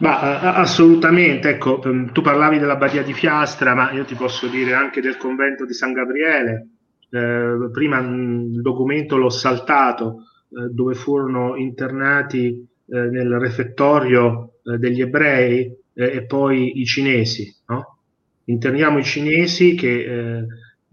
[0.00, 4.72] Ma assolutamente, ecco, ehm, tu parlavi della Badia di Fiastra, ma io ti posso dire
[4.72, 6.68] anche del convento di San Gabriele.
[7.10, 15.02] Eh, prima il documento l'ho saltato, eh, dove furono internati eh, nel refettorio eh, degli
[15.02, 17.54] ebrei eh, e poi i cinesi.
[17.66, 17.99] No?
[18.50, 20.46] Interniamo i cinesi che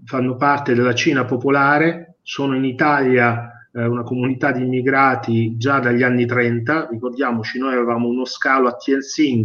[0.06, 6.26] fanno parte della Cina popolare, sono in Italia una comunità di immigrati già dagli anni
[6.26, 9.44] 30, ricordiamoci, noi avevamo uno scalo a Tianjin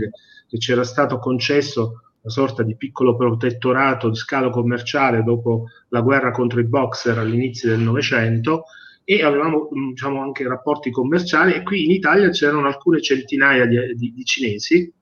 [0.48, 6.00] che ci era stato concesso una sorta di piccolo protettorato di scalo commerciale dopo la
[6.02, 8.64] guerra contro i boxer all'inizio del Novecento
[9.04, 13.94] e avevamo mm, diciamo, anche rapporti commerciali e qui in Italia c'erano alcune centinaia di,
[13.96, 14.92] di, di cinesi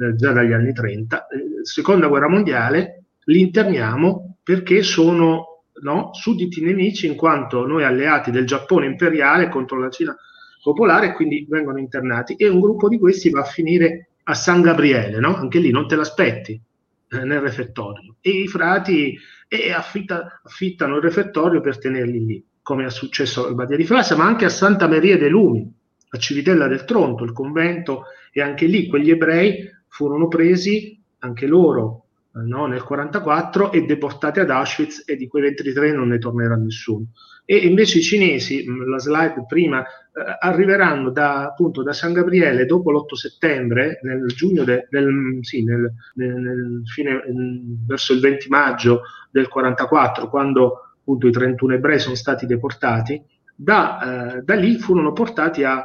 [0.00, 1.26] eh, già dagli anni 30.
[1.26, 8.30] Eh, seconda guerra mondiale li interniamo perché sono no, sudditi nemici in quanto noi alleati
[8.30, 10.16] del Giappone imperiale contro la Cina
[10.62, 15.18] popolare quindi vengono internati e un gruppo di questi va a finire a San Gabriele,
[15.18, 15.34] no?
[15.34, 16.60] anche lì non te l'aspetti
[17.10, 19.18] eh, nel refettorio e i frati
[19.48, 24.16] e affitta, affittano il refettorio per tenerli lì come è successo a Badia di Flassa,
[24.16, 25.68] ma anche a Santa Maria dei Lumi,
[26.10, 32.04] a Civitella del Tronto, il convento, e anche lì quegli ebrei furono presi, anche loro,
[32.34, 36.54] eh, no, nel 44 e deportati ad Auschwitz e di quei 23 non ne tornerà
[36.54, 37.06] nessuno.
[37.44, 39.86] E invece i cinesi, mm, la slide prima, eh,
[40.38, 45.92] arriveranno da, appunto, da San Gabriele dopo l'8 settembre, nel giugno de, del, sì, nel,
[46.14, 47.20] nel, fine,
[47.86, 53.20] verso il 20 maggio del 44, quando appunto i 31 ebrei sono stati deportati,
[53.56, 55.84] da, eh, da lì furono portati a,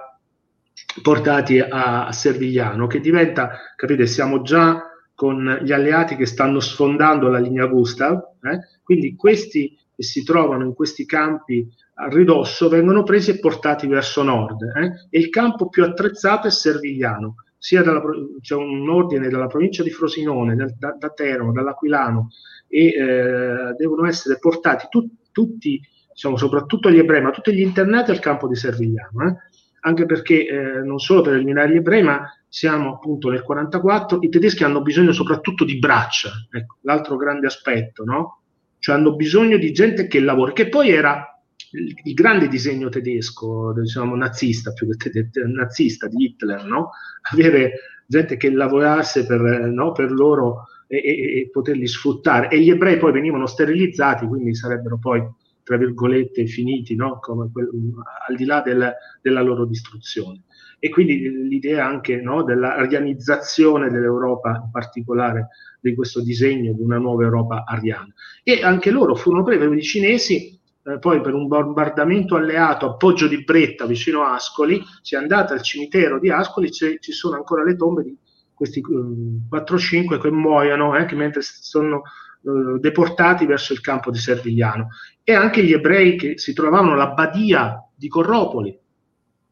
[1.01, 4.81] portati a, Servigliano, che diventa, capite, siamo già
[5.13, 8.59] con gli alleati che stanno sfondando la linea Gustav, eh?
[8.84, 11.65] quindi questi che si trovano in questi campi
[11.97, 15.07] a ridosso vengono presi e portati verso nord eh?
[15.09, 18.01] e il campo più attrezzato è Servigliano, sia dalla,
[18.41, 22.30] c'è un ordine dalla provincia di Frosinone, da, da, da Teramo, dall'Aquilano,
[22.67, 25.80] e eh, devono essere portati tu, tutti,
[26.11, 29.35] diciamo, soprattutto gli ebrei, ma tutti gli internati al campo di Servigliano, eh?
[29.86, 34.30] Anche perché eh, non solo per eliminare gli ebrei, ma siamo appunto nel 44, i
[34.30, 38.41] tedeschi hanno bisogno soprattutto di braccia, ecco, l'altro grande aspetto, no?
[38.80, 41.40] Cioè hanno bisogno di gente che lavori, che poi era
[41.72, 46.90] il, il grande disegno tedesco, diciamo nazista, più che te, nazista di Hitler, no?
[47.32, 47.74] Avere
[48.07, 52.49] gente che lavorasse per, no, per loro e, e, e, poterli sfruttare.
[52.49, 55.24] E gli ebrei poi venivano sterilizzati, quindi sarebbero poi,
[55.66, 57.20] tra virgolette, finiti, no?
[57.20, 57.70] Quel,
[58.28, 60.44] al di là del, della loro distruzione.
[60.78, 65.48] E quindi l'idea anche no, della arianizzazione dell'Europa, in particolare
[65.82, 68.14] di questo disegno di una nuova Europa ariana.
[68.44, 73.28] E anche loro furono presi, i cinesi, eh, poi per un bombardamento alleato a Poggio
[73.28, 77.64] di Bretta, vicino a Ascoli, si è andata al cimitero di Ascoli, ci sono ancora
[77.64, 78.16] le tombe di
[78.54, 82.04] questi uh, 4-5 che muoiono eh, che mentre sono
[82.45, 84.89] uh, deportati verso il campo di Servigliano
[85.23, 88.77] e anche gli ebrei che si trovavano alla badia di Corropoli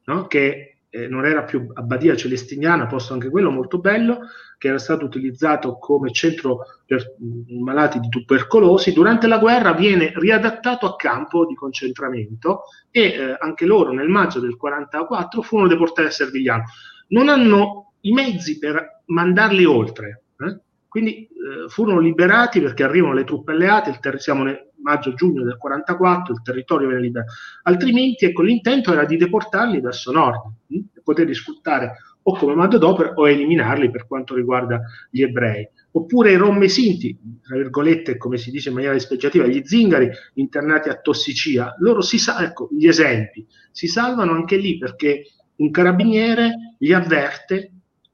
[0.05, 0.27] no?
[0.27, 4.27] che eh, non era più abbadia celestiniana, posto anche quello molto bello,
[4.59, 10.13] che era stato utilizzato come centro per mm, malati di tubercolosi, durante la guerra viene
[10.15, 16.09] riadattato a campo di concentramento e eh, anche loro nel maggio del 44 furono deportati
[16.09, 16.65] a Servigliano.
[17.07, 20.25] Non hanno i mezzi per mandarli oltre.
[20.37, 20.59] Eh?
[20.87, 26.33] Quindi eh, furono liberati perché arrivano le truppe alleate, ter- siamo nel maggio-giugno del 44,
[26.33, 27.33] il territorio viene liberato.
[27.63, 30.75] Altrimenti ecco, l'intento era di deportarli verso nord hm?
[30.93, 35.67] e poterli sfruttare o come manodopera o eliminarli per quanto riguarda gli ebrei.
[35.91, 40.95] Oppure i rommesinti, tra virgolette, come si dice in maniera dispeggiativa, gli zingari internati a
[40.95, 45.23] tossicia, loro si sa- ecco, gli esempi, si salvano anche lì perché
[45.57, 47.71] un carabiniere li avverte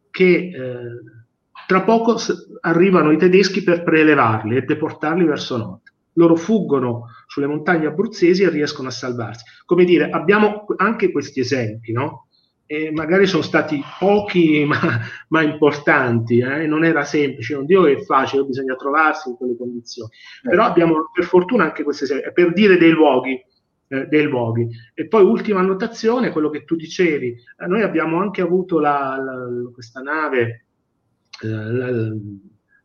[0.10, 1.19] che eh,
[1.70, 2.16] tra poco
[2.62, 5.82] arrivano i tedeschi per prelevarli e deportarli verso nord.
[6.14, 9.46] Loro fuggono sulle montagne abruzzesi e riescono a salvarsi.
[9.68, 12.26] Come dire, abbiamo anche questi esempi, no?
[12.66, 14.80] E magari sono stati pochi ma,
[15.28, 16.66] ma importanti, eh?
[16.66, 20.10] non era semplice, non dico che è facile, bisogna trovarsi in quelle condizioni,
[20.42, 23.40] però abbiamo per fortuna anche questi esempi, per dire dei luoghi,
[23.90, 24.68] eh, dei luoghi.
[24.96, 29.72] E poi ultima annotazione, quello che tu dicevi, eh, noi abbiamo anche avuto la, la,
[29.72, 30.68] questa nave eh,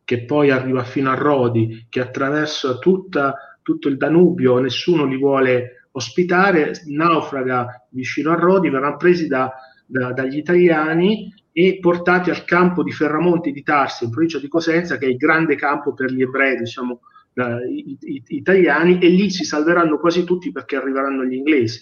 [0.03, 5.89] che poi arriva fino a Rodi, che attraversa tutta, tutto il Danubio, nessuno li vuole
[5.91, 9.51] ospitare, naufraga vicino a Rodi, verranno presi da,
[9.85, 14.97] da, dagli italiani e portati al campo di Ferramonti di Tarsi, in provincia di Cosenza,
[14.97, 16.99] che è il grande campo per gli ebrei, diciamo,
[17.33, 21.79] eh, i, i, italiani, e lì si salveranno quasi tutti perché arriveranno gli inglesi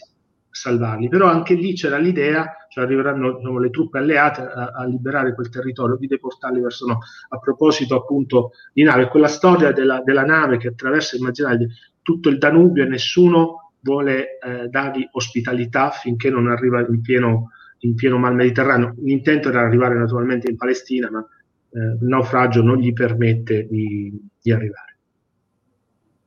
[0.53, 1.09] salvarli.
[1.09, 5.49] Però anche lì c'era l'idea, cioè arriveranno diciamo, le truppe alleate a, a, liberare quel
[5.49, 6.99] territorio, di deportarli verso no.
[7.29, 11.69] A proposito appunto di nave, quella storia della, della nave che attraversa, immaginate,
[12.01, 17.49] tutto il Danubio e nessuno vuole eh, dargli ospitalità finché non arriva in pieno
[17.83, 18.95] in pieno Mar Mediterraneo.
[18.99, 24.11] L'intento era arrivare naturalmente in Palestina, ma eh, il naufragio non gli permette di,
[24.41, 24.97] di arrivare.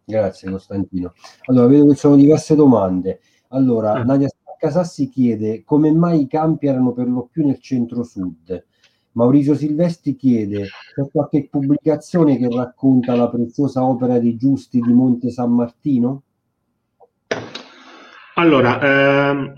[0.05, 1.15] Grazie Costantino.
[1.47, 3.21] Allora, vedo che ci sono diverse domande.
[3.49, 4.05] Allora, ah.
[4.05, 4.29] Nadia
[4.59, 8.65] Casassi chiede come mai i campi erano per lo più nel centro-sud.
[9.13, 15.31] Maurizio Silvestri chiede c'è qualche pubblicazione che racconta la preziosa opera di Giusti di Monte
[15.31, 16.23] San Martino?
[18.35, 19.55] Allora, ehm,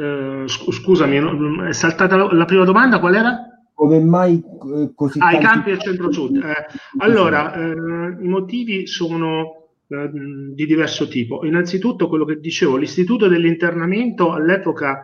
[0.00, 3.36] eh, scusami, è saltata la, la, prima domanda, qual era?
[3.74, 4.42] Come mai
[4.74, 6.36] eh, così Ah, i campi del centro-sud.
[6.36, 6.66] Eh,
[6.98, 9.57] allora, eh, i motivi sono
[9.88, 11.44] eh, di diverso tipo.
[11.44, 15.02] Innanzitutto quello che dicevo, l'istituto dell'internamento all'epoca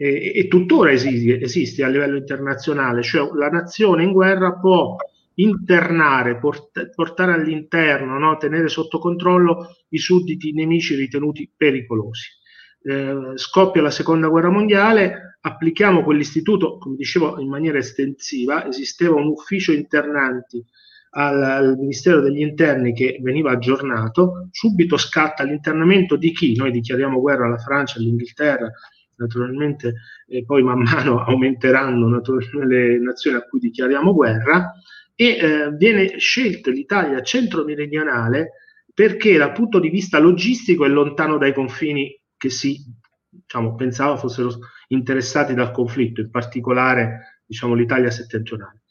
[0.00, 4.94] e tuttora esiste, esiste, a livello internazionale, cioè la nazione in guerra può
[5.34, 8.36] internare, port- portare all'interno, no?
[8.36, 12.38] tenere sotto controllo i sudditi nemici ritenuti pericolosi
[12.82, 19.28] eh, scoppia la seconda guerra mondiale, applichiamo quell'istituto, come dicevo, in maniera estensiva, esisteva un
[19.28, 20.64] ufficio internanti
[21.10, 26.56] al, al, Ministero degli Interni che veniva aggiornato, subito scatta l'internamento di chi?
[26.56, 28.70] Noi dichiariamo guerra alla Francia, all'Inghilterra,
[29.16, 29.94] naturalmente
[30.26, 32.20] e poi man mano aumenteranno
[32.64, 34.72] le nazioni a cui dichiariamo guerra
[35.14, 38.52] e eh, viene scelta l'Italia centro-meridionale
[38.94, 42.80] perché dal punto di vista logistico è lontano dai confini che si
[43.28, 44.50] diciamo, pensava fossero
[44.88, 48.82] interessati dal conflitto, in particolare diciamo, l'Italia settentrionale.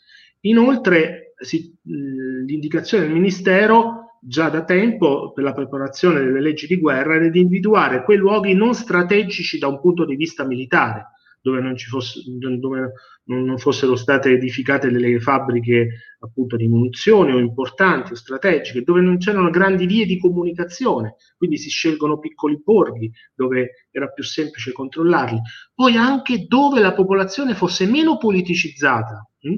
[0.42, 7.16] Inoltre, si, l'indicazione del Ministero già da tempo per la preparazione delle leggi di guerra
[7.16, 11.12] era di individuare quei luoghi non strategici da un punto di vista militare,
[11.42, 12.94] dove non, fosse, dove
[13.26, 19.18] non fossero state edificate delle fabbriche appunto di munizioni o importanti o strategiche, dove non
[19.18, 25.40] c'erano grandi vie di comunicazione, quindi si scelgono piccoli borghi dove era più semplice controllarli.
[25.76, 29.56] Poi anche dove la popolazione fosse meno politicizzata, hm?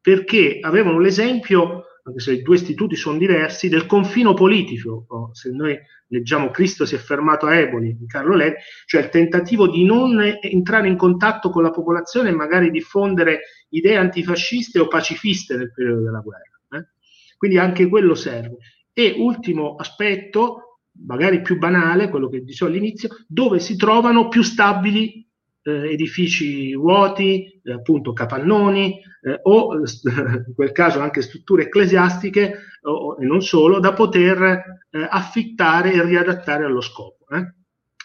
[0.00, 5.06] Perché avevano l'esempio anche se i due istituti sono diversi, del confino politico.
[5.32, 5.78] Se noi
[6.08, 8.56] leggiamo Cristo si è fermato a Eboli di Carlo Levi,
[8.86, 13.40] cioè il tentativo di non entrare in contatto con la popolazione e magari diffondere
[13.70, 16.60] idee antifasciste o pacifiste nel periodo della guerra.
[16.72, 16.88] Eh?
[17.36, 18.56] Quindi anche quello serve.
[18.92, 25.29] E ultimo aspetto, magari più banale, quello che dicevo all'inizio, dove si trovano più stabili
[25.62, 33.16] eh, edifici vuoti, eh, appunto capannoni eh, o in quel caso anche strutture ecclesiastiche o,
[33.20, 34.42] e non solo da poter
[34.90, 37.26] eh, affittare e riadattare allo scopo.
[37.30, 37.54] Eh.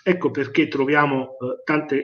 [0.03, 2.03] Ecco perché troviamo eh, tante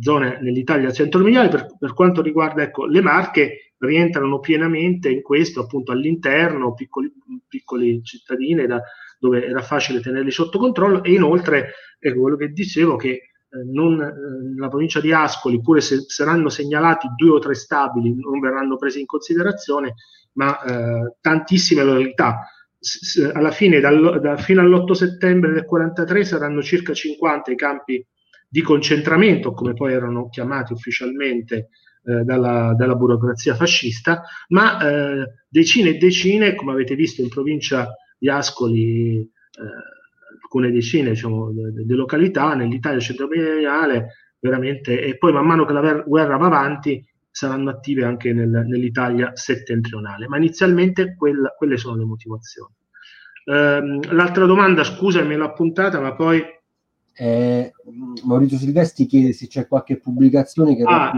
[0.00, 5.90] zone nell'Italia centro-meridionale per, per, quanto riguarda ecco, le Marche rientrano pienamente in questo appunto
[5.90, 7.10] all'interno piccoli,
[7.48, 8.80] piccoli cittadine da,
[9.18, 13.29] dove era facile tenerli sotto controllo e inoltre ecco quello che dicevo che eh,
[13.64, 14.12] non, eh,
[14.56, 19.00] la provincia di Ascoli, pure se saranno segnalati due o tre stabili, non verranno presi
[19.00, 19.94] in considerazione,
[20.34, 22.46] ma eh, tantissime località.
[23.34, 28.06] Alla fine, dal, da, fino all'8 settembre del 43 saranno circa 50 i campi
[28.48, 31.68] di concentramento, come poi erano chiamati ufficialmente
[32.04, 37.94] eh, dalla, dalla, burocrazia fascista, ma eh, decine e decine, come avete visto in provincia
[38.18, 39.28] di Ascoli, eh,
[40.50, 46.02] alcune decine diciamo, di de località nell'Italia centro-meridionale, veramente, e poi man mano che la
[46.04, 50.26] guerra va avanti saranno attive anche nel, nell'Italia settentrionale.
[50.26, 52.72] Ma inizialmente quella, quelle sono le motivazioni.
[53.44, 56.42] Ehm, l'altra domanda, scusa, me l'ho appuntata, ma poi...
[57.12, 57.72] Eh,
[58.24, 60.82] Maurizio Silvestri chiede se c'è qualche pubblicazione che...
[60.82, 61.12] Ah,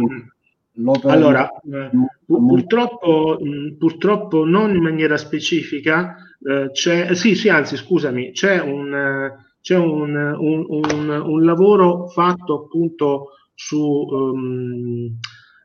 [0.77, 1.91] l'opera allora, eh,
[2.39, 9.31] purtroppo, mh, purtroppo non in maniera specifica, eh, c'è, sì, sì, anzi, scusami, c'è un,
[9.61, 15.19] c'è un, un, un, un lavoro fatto appunto su, um,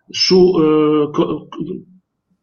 [0.10, 1.48] su uh, co-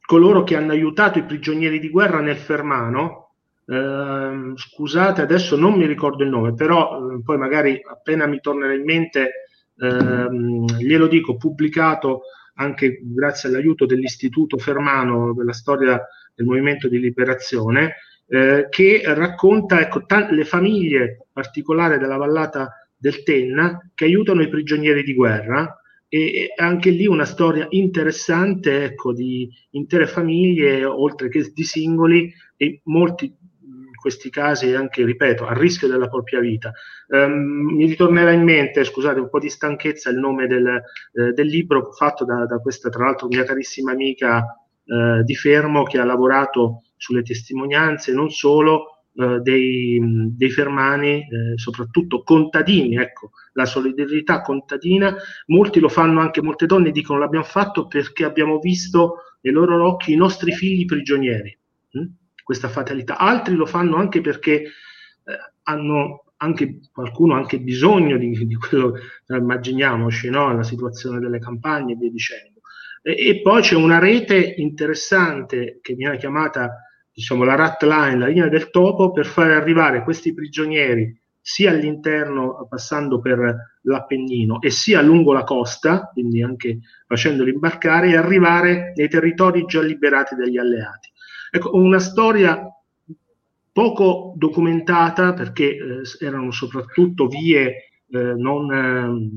[0.05, 3.21] coloro che hanno aiutato i prigionieri di guerra nel Fermano.
[3.67, 8.75] Uh, scusate, adesso non mi ricordo il nome, però uh, poi magari appena mi tornerà
[8.75, 9.31] in mente
[9.77, 12.23] ehm, glielo dico, pubblicato
[12.55, 16.01] anche grazie all'aiuto dell'Istituto Fermano della storia
[16.35, 23.23] del movimento di liberazione, eh, che racconta ecco, t- le famiglie particolari della vallata del
[23.23, 25.79] Tenna che aiutano i prigionieri di guerra.
[26.09, 32.81] E anche lì una storia interessante ecco, di intere famiglie, oltre che di singoli, e
[32.85, 33.35] molti
[34.05, 36.71] questi casi anche, ripeto, a rischio della propria vita.
[37.09, 41.47] Um, mi ritornerà in mente, scusate, un po' di stanchezza il nome del, eh, del
[41.47, 44.45] libro fatto da, da, questa, tra l'altro, mia carissima amica
[44.85, 49.99] eh, di Fermo che ha lavorato sulle testimonianze, non solo, eh, dei,
[50.37, 55.17] dei, fermani, eh, soprattutto contadini, ecco, la solidarietà contadina,
[55.47, 60.13] molti lo fanno anche, molte donne dicono l'abbiamo fatto perché abbiamo visto nei loro occhi
[60.13, 61.59] i nostri figli prigionieri,
[61.93, 62.05] hm?
[62.45, 64.71] Questa fatalità, altri lo fanno anche perché eh,
[65.65, 68.95] hanno anche qualcuno anche bisogno di, di quello,
[69.29, 70.55] immaginiamoci, no?
[70.55, 72.61] la situazione delle campagne e via dicendo.
[73.03, 76.81] E, e poi c'è una rete interessante che viene chiamata
[77.13, 82.67] diciamo, la rat line, la linea del topo, per fare arrivare questi prigionieri sia all'interno,
[82.69, 89.09] passando per l'Appennino, e sia lungo la costa, quindi anche facendoli imbarcare, e arrivare nei
[89.09, 91.13] territori già liberati dagli alleati.
[91.57, 92.67] Ecco, una storia
[93.71, 99.29] poco documentata perché eh, erano soprattutto vie eh, non, eh,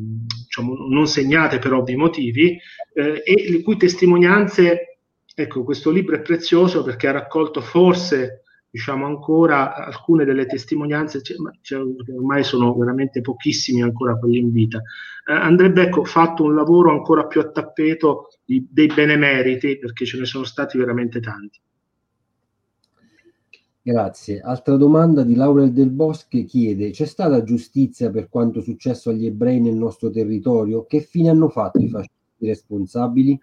[0.43, 2.57] diciamo, non, segnate per ovvi motivi
[2.93, 4.97] eh, e le cui testimonianze
[5.39, 8.41] Ecco, questo libro è prezioso perché ha raccolto forse,
[8.71, 11.79] diciamo ancora, alcune delle testimonianze, cioè, cioè,
[12.11, 14.79] ormai sono veramente pochissimi ancora quelli in vita.
[14.79, 20.17] Eh, andrebbe ecco, fatto un lavoro ancora più a tappeto di, dei benemeriti, perché ce
[20.17, 21.59] ne sono stati veramente tanti.
[23.87, 24.41] Grazie.
[24.41, 29.61] Altra domanda di Laurel Del Bosche chiede: c'è stata giustizia per quanto successo agli ebrei
[29.61, 30.85] nel nostro territorio?
[30.85, 33.39] Che fine hanno fatto i fascisti responsabili?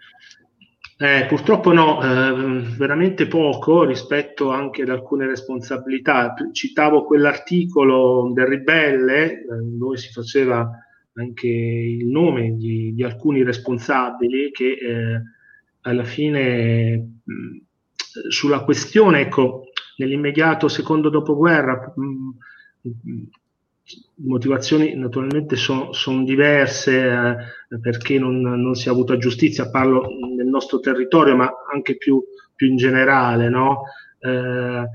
[0.99, 6.35] Eh, purtroppo no, eh, veramente poco rispetto anche ad alcune responsabilità.
[6.53, 10.71] Citavo quell'articolo del ribelle eh, dove si faceva
[11.15, 15.23] anche il nome di, di alcuni responsabili che eh,
[15.81, 19.64] alla fine mh, sulla questione, ecco,
[19.97, 22.31] nell'immediato secondo dopoguerra, mh,
[24.17, 30.07] motivazioni naturalmente sono son diverse eh, perché non, non, si è avuta giustizia, parlo
[30.37, 32.23] nel nostro territorio, ma anche più,
[32.55, 33.83] più in generale, no?
[34.19, 34.89] Eh,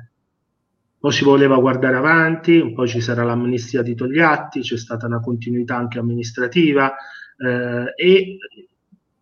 [1.00, 5.78] poi si voleva guardare avanti, poi ci sarà l'amnistia di Togliatti, c'è stata una continuità
[5.78, 6.94] anche amministrativa
[7.38, 8.38] eh, e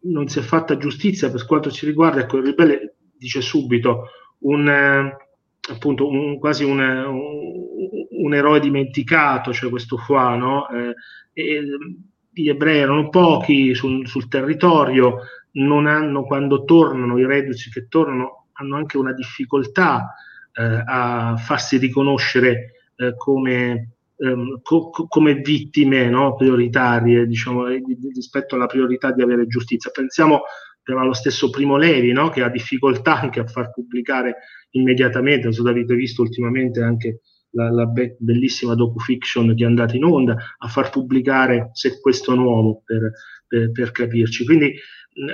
[0.01, 4.05] non si è fatta giustizia per quanto ci riguarda, ecco il ribelle dice subito
[4.39, 5.26] un, eh,
[5.69, 10.67] appunto un, quasi un, un, un, eroe dimenticato, cioè questo qua, no?
[10.69, 10.93] Eh,
[11.33, 11.63] e,
[12.31, 15.21] gli ebrei erano pochi sul, sul, territorio,
[15.53, 20.13] non hanno, quando tornano, i reduci che tornano, hanno anche una difficoltà
[20.53, 26.35] eh, a farsi riconoscere eh, come, ehm, co- come, vittime no?
[26.35, 29.91] prioritarie, diciamo, rispetto alla priorità di avere giustizia.
[29.91, 30.41] Pensiamo
[30.95, 32.29] allo stesso Primo Levi, no?
[32.29, 34.35] che ha difficoltà anche a far pubblicare
[34.71, 39.67] immediatamente, non so se avete visto ultimamente anche la, la be- bellissima docu-fiction che è
[39.67, 43.11] andata in onda, a far pubblicare Se questo nuovo per,
[43.47, 44.45] per, per capirci.
[44.45, 44.73] Quindi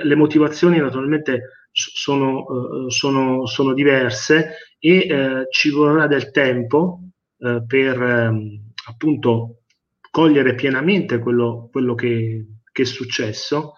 [0.02, 7.00] le motivazioni naturalmente sono, uh, sono, sono diverse e uh, ci vorrà del tempo
[7.38, 9.62] uh, per um, appunto
[10.10, 13.74] cogliere pienamente quello, quello che, che, è successo,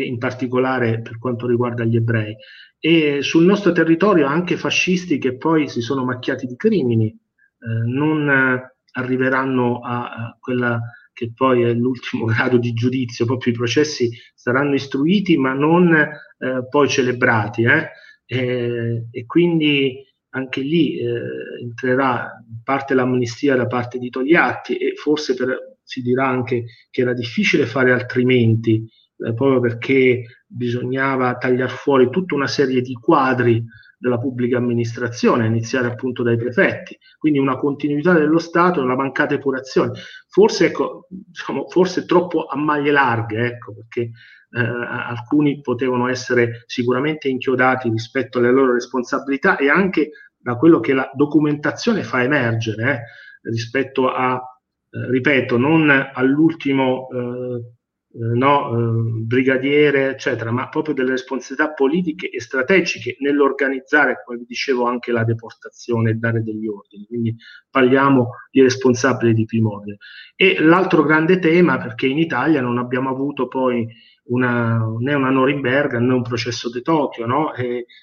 [0.00, 2.34] in particolare per quanto riguarda gli ebrei
[2.78, 8.28] e sul nostro territorio anche fascisti che poi si sono macchiati di crimini eh, non
[8.28, 10.80] eh, arriveranno a, a, quella
[11.12, 16.66] che poi è l'ultimo grado di giudizio, proprio i processi saranno istruiti ma non eh,
[16.68, 17.90] poi celebrati eh.
[18.26, 24.94] e, e, quindi anche lì eh, entrerà in parte l'amnistia da parte di Togliatti e
[24.96, 28.84] forse per, si dirà anche che era difficile fare altrimenti
[29.26, 33.64] eh, proprio perché bisognava tagliare fuori tutta una serie di quadri
[34.02, 39.34] della pubblica amministrazione, iniziare appunto dai prefetti, quindi una continuità dello Stato e una mancata
[39.34, 39.92] epurazione.
[40.28, 47.28] Forse, ecco, diciamo, forse troppo a maglie larghe, ecco, perché eh, alcuni potevano essere sicuramente
[47.28, 53.50] inchiodati rispetto alle loro responsabilità e anche da quello che la documentazione fa emergere eh,
[53.50, 57.72] rispetto a, eh, ripeto, non all'ultimo eh,
[58.14, 64.86] no, eh, brigadiere, eccetera, ma proprio delle responsabilità politiche e strategiche nell'organizzare, come vi dicevo,
[64.86, 67.06] anche la deportazione e dare degli ordini.
[67.06, 67.36] Quindi
[67.70, 69.96] parliamo di responsabili di primo ordine.
[70.36, 73.86] E l'altro grande tema, perché in Italia non abbiamo avuto poi
[74.24, 77.52] una, né una Norimberga né un processo di Tokyo, no?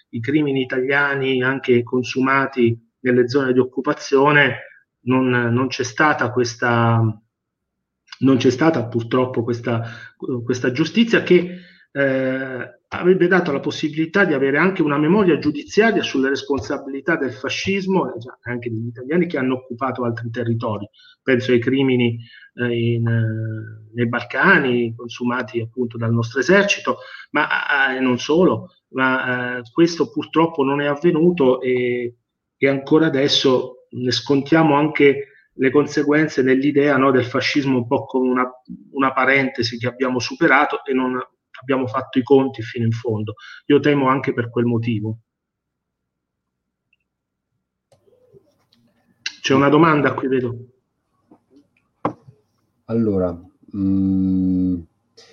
[0.09, 4.63] I crimini italiani anche consumati nelle zone di occupazione
[5.01, 7.01] non, non c'è stata questa
[8.19, 9.81] non c'è stata purtroppo questa,
[10.43, 11.59] questa giustizia che
[11.91, 18.13] eh, avrebbe dato la possibilità di avere anche una memoria giudiziaria sulle responsabilità del fascismo
[18.13, 20.87] e anche degli italiani che hanno occupato altri territori.
[21.21, 22.19] Penso ai crimini
[22.55, 26.97] eh, in, eh, nei Balcani consumati appunto dal nostro esercito,
[27.31, 32.15] ma eh, non solo, ma eh, questo purtroppo non è avvenuto e,
[32.57, 35.28] e ancora adesso ne scontiamo anche
[35.59, 38.49] le conseguenze nell'idea no, del fascismo un po' come una,
[38.91, 41.19] una, parentesi che abbiamo superato e non
[41.59, 43.33] abbiamo fatto i conti fino in fondo.
[43.65, 45.19] Io temo anche per quel motivo.
[49.41, 50.57] C'è una domanda qui, vedo.
[52.85, 54.79] Allora, mh, mm,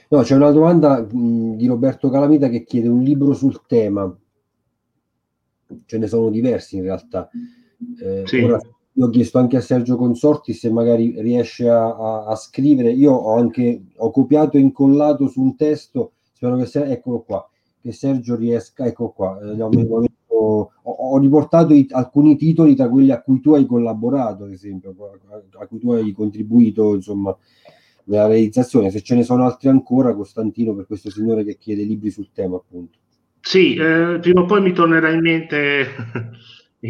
[0.09, 4.13] no, c'è una domanda mh, mm, di Roberto Calamita che chiede un libro sul tema.
[5.85, 7.31] Ce ne sono diversi in realtà.
[8.01, 8.43] Eh, sì.
[8.43, 8.59] ora,
[8.99, 12.93] io ho chiesto anche a Sergio Consorti se magari riesce a, a, a, scrivere.
[12.93, 16.13] Io ho anche ho copiato e incollato su un testo.
[16.33, 17.47] Spero che sia, eccolo qua,
[17.81, 18.87] che Sergio riesca.
[18.87, 19.39] Ecco qua.
[19.41, 19.71] Eh, ho,
[20.29, 24.95] ho, ho, riportato i, alcuni titoli tra quelli a cui tu hai collaborato, ad esempio,
[25.31, 27.37] a, a cui tu hai contribuito, insomma,
[28.05, 28.91] nella realizzazione.
[28.91, 32.57] Se ce ne sono altri ancora, Costantino, per questo signore che chiede libri sul tema,
[32.57, 32.97] appunto.
[33.43, 35.87] Sì, eh, prima o poi mi tornerà in mente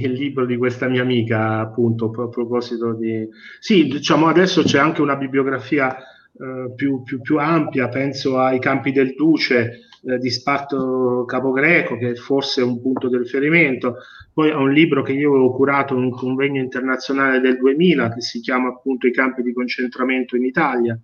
[0.05, 3.29] il libro di questa mia amica, appunto, a proposito di...
[3.61, 8.93] Sì, diciamo adesso c'è anche una bibliografia eh, più, più, più, ampia, penso ai Campi
[8.93, 13.97] del Duce eh, di Sparto Capogreco, che forse è un punto di riferimento,
[14.33, 18.21] poi a un libro che io avevo curato in un convegno internazionale del 2000, che
[18.21, 20.99] si chiama appunto I campi di concentramento in Italia,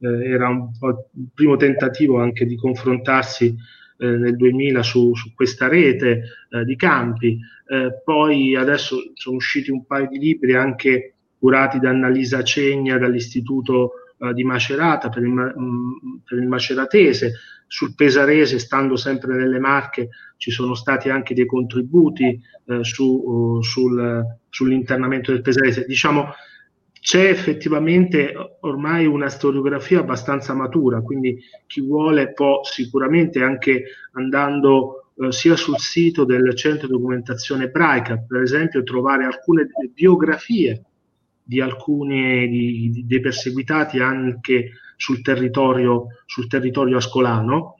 [0.00, 3.54] eh, era un il primo tentativo anche di confrontarsi
[3.98, 7.38] eh, nel 2000 su, su questa rete eh, di campi.
[7.72, 13.92] Eh, poi adesso sono usciti un paio di libri anche curati da Annalisa Cegna dall'Istituto
[14.18, 17.32] eh, di Macerata per il, mm, per il Maceratese.
[17.66, 23.62] Sul Pesarese, stando sempre nelle Marche, ci sono stati anche dei contributi eh, su, uh,
[23.62, 25.86] sul, sull'internamento del Pesarese.
[25.86, 26.28] Diciamo,
[27.00, 35.56] c'è effettivamente ormai una storiografia abbastanza matura, quindi chi vuole può sicuramente anche andando sia
[35.56, 40.84] sul sito del centro documentazione ebraica, per esempio, trovare alcune biografie
[41.42, 47.76] di alcuni di, di, dei perseguitati anche sul territorio, sul territorio ascolano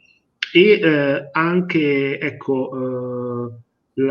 [0.52, 4.02] e eh, anche ecco, eh,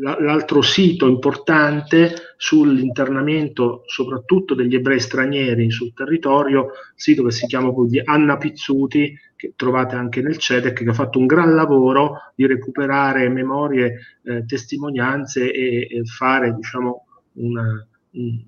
[0.00, 8.00] l'altro sito importante sull'internamento soprattutto degli ebrei stranieri sul territorio, sito che si chiama di
[8.02, 13.28] Anna Pizzuti, che trovate anche nel CEDEC, che ha fatto un gran lavoro di recuperare
[13.28, 18.42] memorie, eh, testimonianze e, e, fare diciamo, una, un,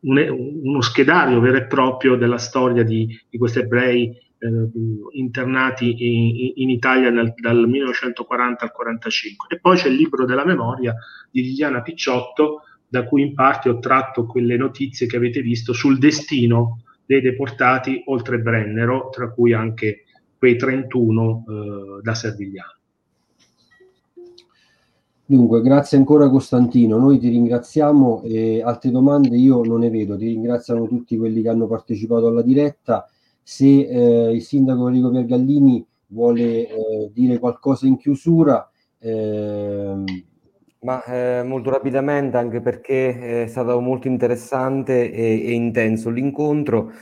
[0.00, 4.70] un, uno schedario vero e proprio della storia di, di questi ebrei eh,
[5.10, 9.48] internati in, in Italia nel, dal 1940 al 1945.
[9.50, 10.94] E poi c'è il libro della memoria
[11.30, 15.98] di Liliana Picciotto, da cui in parte ho tratto quelle notizie che avete visto sul
[15.98, 20.04] destino dei deportati oltre Brennero, tra cui anche
[20.36, 22.72] quei 31 eh, da Servigliano.
[25.24, 30.26] Dunque, grazie ancora Costantino, noi ti ringraziamo e altre domande io non ne vedo, ti
[30.26, 33.06] ringraziano tutti quelli che hanno partecipato alla diretta
[33.42, 38.70] se eh, il sindaco Enrico Piergallini vuole eh, dire qualcosa in chiusura.
[39.00, 40.04] Ehm...
[40.80, 46.92] Ma eh, molto rapidamente, anche perché è stato molto interessante e, e, intenso l'incontro.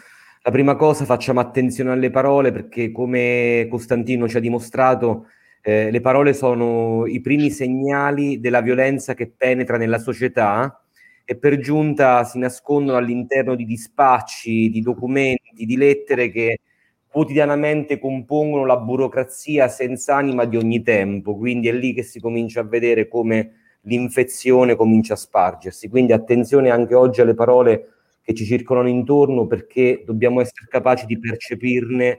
[0.42, 5.26] La prima cosa, facciamo attenzione alle parole perché, come Costantino ci ha dimostrato,
[5.60, 10.82] eh, le parole sono i primi segnali della violenza che penetra nella società
[11.24, 16.60] e per giunta si nascondono all'interno di dispacci, di documenti, di lettere che
[17.06, 22.60] quotidianamente compongono la burocrazia senza anima di ogni tempo, quindi è lì che si comincia
[22.60, 25.88] a vedere come l'infezione comincia a spargersi.
[25.88, 27.88] Quindi attenzione anche oggi alle parole
[28.22, 32.18] che ci circolano intorno perché dobbiamo essere capaci di percepirne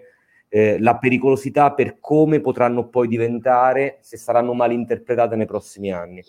[0.49, 6.23] eh, la pericolosità per come potranno poi diventare se saranno mal interpretate nei prossimi anni.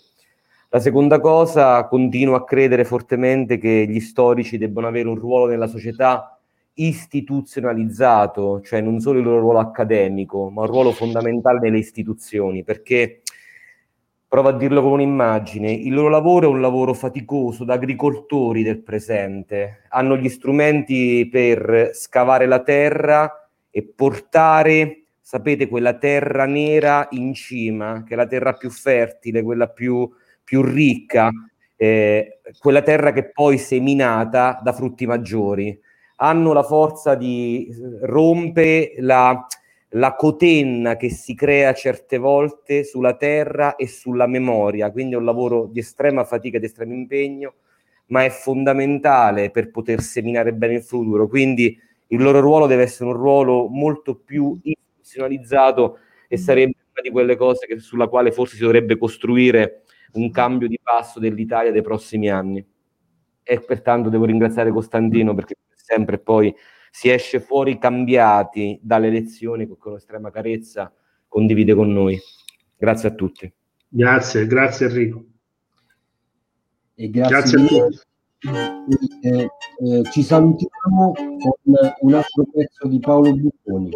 [0.71, 5.67] La seconda cosa, continuo a credere fortemente che gli storici debbano avere un ruolo nella
[5.67, 6.37] società
[6.73, 13.21] istituzionalizzato, cioè non solo il loro ruolo accademico, ma un ruolo fondamentale nelle istituzioni, perché
[14.29, 18.81] provo a dirlo con un'immagine, il loro lavoro è un lavoro faticoso da agricoltori del
[18.81, 27.33] presente, hanno gli strumenti per scavare la terra e portare, sapete, quella terra nera in
[27.33, 30.09] cima, che è la terra più fertile, quella più
[30.49, 31.29] più ricca
[31.75, 35.79] eh, quella terra che poi seminata da frutti maggiori.
[36.17, 39.45] Hanno la forza di rompere la,
[39.93, 45.25] la cotenna che si crea certe volte sulla terra e sulla memoria, quindi è un
[45.25, 47.55] lavoro di estrema fatica e di estremo impegno,
[48.07, 51.27] ma è fondamentale per poter seminare bene il futuro.
[51.27, 57.09] Quindi il loro ruolo deve essere un ruolo molto più istituzionalizzato e sarebbe una di
[57.09, 59.83] quelle cose che, sulla quale forse si dovrebbe costruire
[60.13, 62.63] un cambio di passo dell'Italia dei prossimi anni.
[63.43, 66.53] E pertanto devo ringraziare Costantino perché sempre poi
[66.91, 70.93] si esce fuori cambiati dalle lezioni che con estrema carezza
[71.27, 72.19] condivide con noi.
[72.77, 73.51] Grazie a tutti.
[73.87, 75.25] Grazie, grazie Enrico.
[76.95, 78.07] E grazie, grazie a tutti.
[79.21, 79.49] Eh,
[79.79, 83.89] eh, ci salutiamo con un altro pezzo di Paolo Bucconi.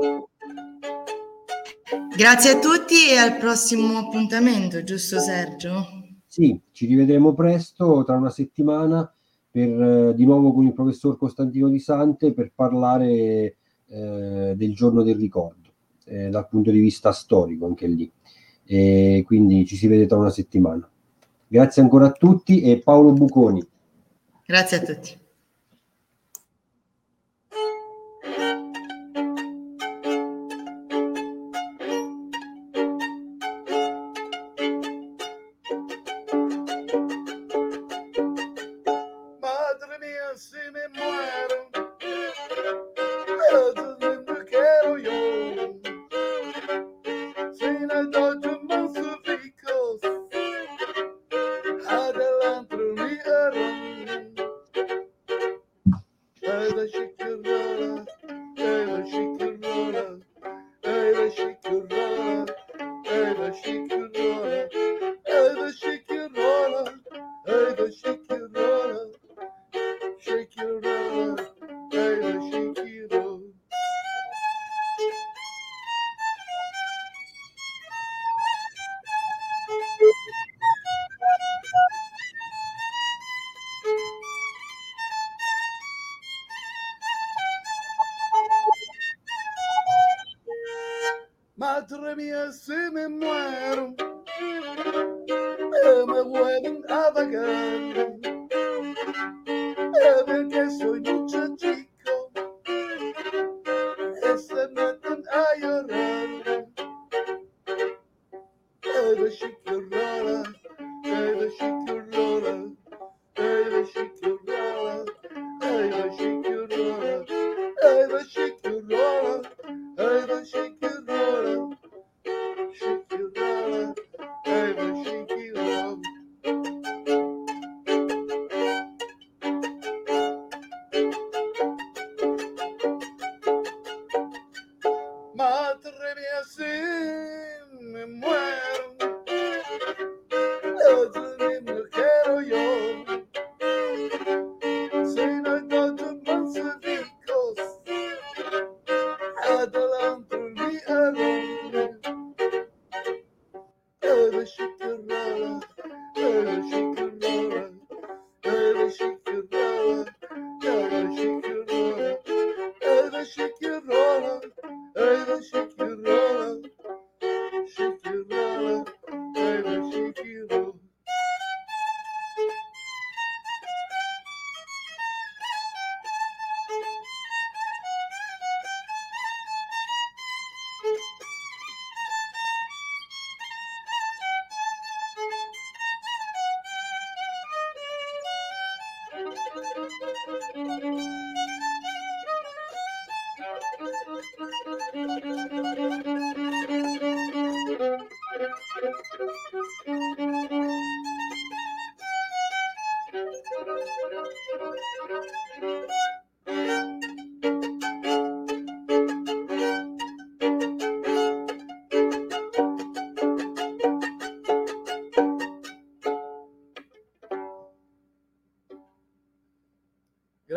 [2.15, 5.86] Grazie a tutti e al prossimo appuntamento, giusto Sergio?
[6.28, 9.11] Sì, ci rivedremo presto, tra una settimana,
[9.53, 15.03] per, eh, di nuovo con il professor Costantino Di Sante per parlare eh, del giorno
[15.03, 15.69] del ricordo,
[16.05, 18.11] eh, dal punto di vista storico anche lì.
[18.65, 20.89] E quindi ci si vede tra una settimana.
[21.47, 23.63] Grazie ancora a tutti e Paolo Buconi.
[24.43, 25.23] Grazie a tutti.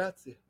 [0.06, 0.45] Grazie.